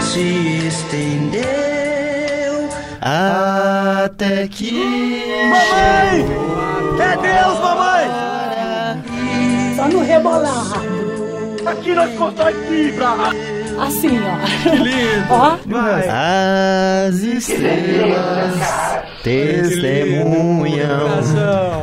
[0.00, 1.23] se estendeu
[3.04, 4.72] até que
[5.50, 6.24] Mamãe!
[6.98, 8.10] É Deus, mamãe!
[9.76, 10.72] Só no rebolar.
[11.66, 13.53] Aqui nós constrói fibra!
[13.78, 14.38] Assim, ó.
[14.62, 15.26] Que lindo.
[15.30, 15.56] Ó.
[17.08, 18.54] as estrelas
[19.22, 21.08] testemunham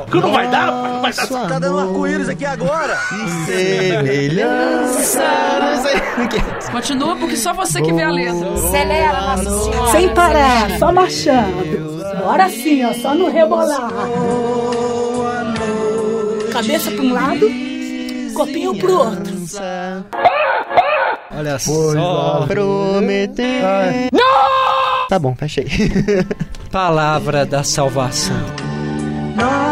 [0.09, 1.27] Que não vai dar, pai, não vai dar.
[1.27, 2.97] Tá dando arco-íris aqui agora!
[3.45, 5.23] semelhança.
[5.59, 6.71] Não sei o que.
[6.71, 8.53] Continua, porque só você que vê a letra.
[8.53, 9.91] Acelera, Nossa Senhora.
[9.91, 12.01] Sem parar, só marchando.
[12.23, 13.89] Bora assim, ó, só no rebolar.
[16.51, 17.47] Cabeça pra um lado,
[18.35, 19.33] copinho pro outro.
[21.33, 22.43] Olha Pois só.
[22.43, 22.47] é.
[22.47, 23.65] Prometer.
[23.65, 24.09] Ai.
[25.09, 25.65] Tá bom, fechei.
[26.71, 28.35] Palavra da salvação.
[29.35, 29.70] Nosso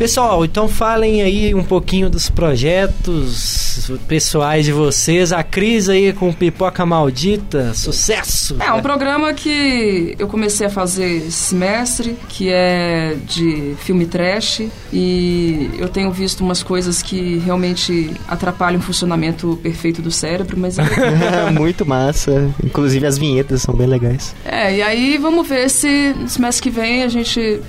[0.00, 5.30] Pessoal, então falem aí um pouquinho dos projetos pessoais de vocês.
[5.30, 8.56] A Cris aí com Pipoca Maldita, sucesso!
[8.60, 14.62] É, um programa que eu comecei a fazer esse semestre, que é de filme trash,
[14.90, 20.78] e eu tenho visto umas coisas que realmente atrapalham o funcionamento perfeito do cérebro, mas
[20.78, 20.82] é
[21.52, 22.50] Muito massa.
[22.64, 24.34] Inclusive as vinhetas são bem legais.
[24.46, 27.60] É, e aí vamos ver se no semestre que vem a gente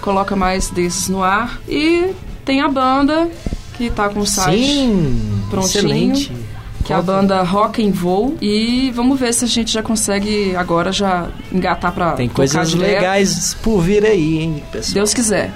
[0.00, 1.60] coloca mais desses no ar.
[1.68, 2.12] E
[2.44, 3.28] tem a banda
[3.76, 5.66] que tá com o site Sim, prontinho.
[5.84, 6.32] excelente.
[6.84, 8.36] Que é a banda Rock and Roll.
[8.40, 12.90] E vamos ver se a gente já consegue agora já engatar pra Tem coisas direto.
[12.94, 14.94] legais por vir aí, hein, pessoal?
[14.94, 15.52] Deus quiser.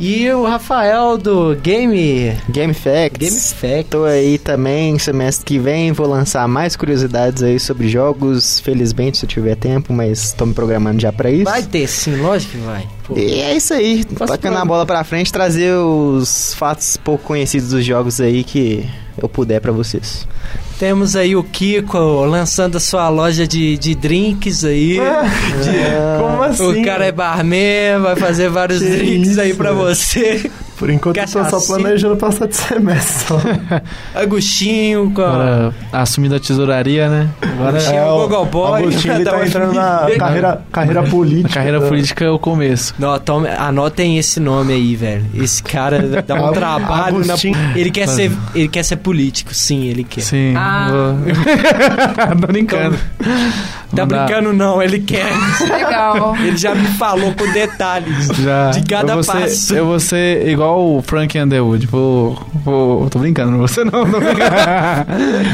[0.00, 2.32] E o Rafael do Game...
[2.48, 3.18] Game Facts.
[3.18, 3.90] Game Facts.
[3.90, 9.24] Tô aí também, semestre que vem, vou lançar mais curiosidades aí sobre jogos, felizmente se
[9.24, 11.44] eu tiver tempo, mas tô me programando já pra isso.
[11.44, 12.86] Vai ter sim, lógico que vai.
[13.06, 13.18] Pô.
[13.18, 17.84] E é isso aí, tocando a bola pra frente, trazer os fatos pouco conhecidos dos
[17.84, 18.88] jogos aí que
[19.20, 20.28] eu puder pra vocês.
[20.78, 24.94] Temos aí o Kiko lançando a sua loja de, de drinks aí.
[24.94, 26.82] De- Como assim?
[26.82, 29.84] O cara é barman, vai fazer vários Que drinks aí isso, pra velho.
[29.84, 30.50] você.
[30.78, 33.26] Por enquanto eu tô só planejando passar de semestre.
[33.28, 33.40] Só.
[34.14, 35.28] Agostinho com a...
[35.28, 37.28] Agora, assumindo a tesouraria, né?
[37.42, 38.82] Agora Agostinho, É, o Google Boy.
[38.82, 41.48] Agostinho, ele da tá entrando na carreira, carreira política.
[41.48, 41.88] a carreira né?
[41.88, 42.94] política é o começo.
[42.98, 45.24] Não, tome, anotem esse nome aí, velho.
[45.34, 47.18] Esse cara dá um trabalho.
[47.18, 47.56] na- Agostinho.
[47.74, 50.20] ele, quer ser, ele quer ser político, sim, ele quer.
[50.20, 50.54] Sim.
[50.56, 50.88] Ah.
[52.40, 52.96] Tô brincando.
[53.94, 54.24] Tá Não dá.
[54.26, 55.32] brincando, não, ele quer.
[55.70, 56.36] Legal.
[56.36, 58.70] Ele já me falou com detalhes Já.
[58.70, 59.74] de cada eu vou ser- passo.
[59.74, 61.86] eu vou ser igual o Frank Underwood.
[61.86, 63.92] Vou, vou, tô brincando, não vou ser não.
[63.92, 64.44] Tô brincando.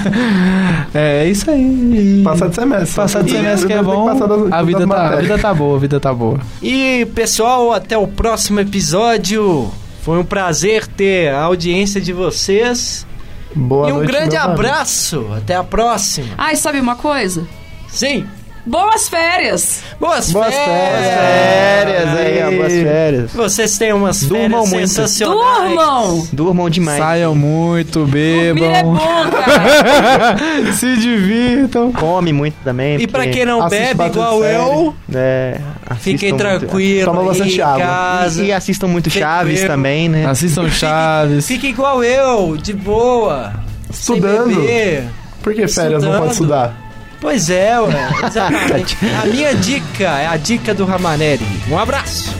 [0.94, 2.20] é, é isso aí.
[2.24, 2.94] Passar de semestre.
[2.96, 4.06] Passar de E semestre que é bom.
[4.06, 6.40] das- A vida, tá, a vida tá boa, a vida tá boa.
[6.62, 9.70] E, pessoal, até o próximo episódio.
[10.02, 13.06] Foi um prazer ter a audiência de vocês.
[13.54, 15.26] Boa e um noite, grande abraço.
[15.34, 16.28] Até a próxima.
[16.36, 17.46] Ai, sabe uma coisa?
[17.94, 18.26] Sim.
[18.66, 19.82] Boas férias!
[20.00, 21.06] Boas, Boas férias.
[21.06, 23.30] Férias aí, ó, boas férias.
[23.34, 24.88] Vocês têm umas Durmam férias muito.
[24.88, 25.68] sensacionais.
[25.68, 26.28] Durmam!
[26.32, 26.98] Durmam demais.
[26.98, 28.94] Saiam muito, Dormir é bebam.
[28.94, 28.96] bom,
[29.30, 30.72] cara!
[30.72, 31.92] Se divirtam.
[31.92, 32.98] Come muito também.
[33.02, 35.60] E pra quem não bebe igual eu, É,
[35.98, 38.26] fiquem tranquilos Toma bastante água.
[38.38, 39.72] E, e assistam muito Fique Chaves bebo.
[39.74, 40.24] também, né?
[40.24, 41.46] Assistam Chaves.
[41.46, 43.52] Fique igual eu, de boa.
[43.92, 44.46] sem Estudando.
[44.56, 45.04] beber.
[45.42, 46.32] Por que férias não pode Estudando.
[46.32, 46.83] estudar?
[47.24, 48.10] Pois é, ué.
[48.26, 48.98] Exatamente.
[49.22, 51.42] a minha dica é a dica do Ramaneri.
[51.70, 52.36] Um abraço.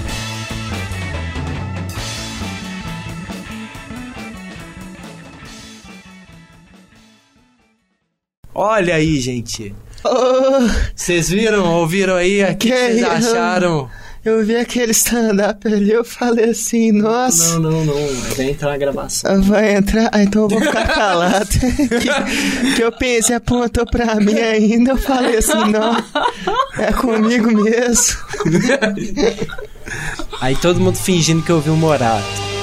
[8.55, 9.74] Olha aí, gente.
[10.94, 12.44] Vocês viram, ouviram aí?
[12.44, 13.06] O que vocês isso?
[13.06, 13.89] acharam?
[14.25, 17.59] Eu vi aquele stand-up ali, eu falei assim, nossa.
[17.59, 18.15] Não, não, não.
[18.37, 19.43] Vai entrar na gravação.
[19.43, 20.09] Vai entrar?
[20.13, 21.49] Ah, então eu vou ficar calado.
[21.53, 25.95] que, que eu pensei, apontou pra mim ainda, eu falei assim, não,
[26.79, 28.17] é comigo mesmo.
[30.41, 32.53] Aí todo mundo fingindo que ouviu o Morato.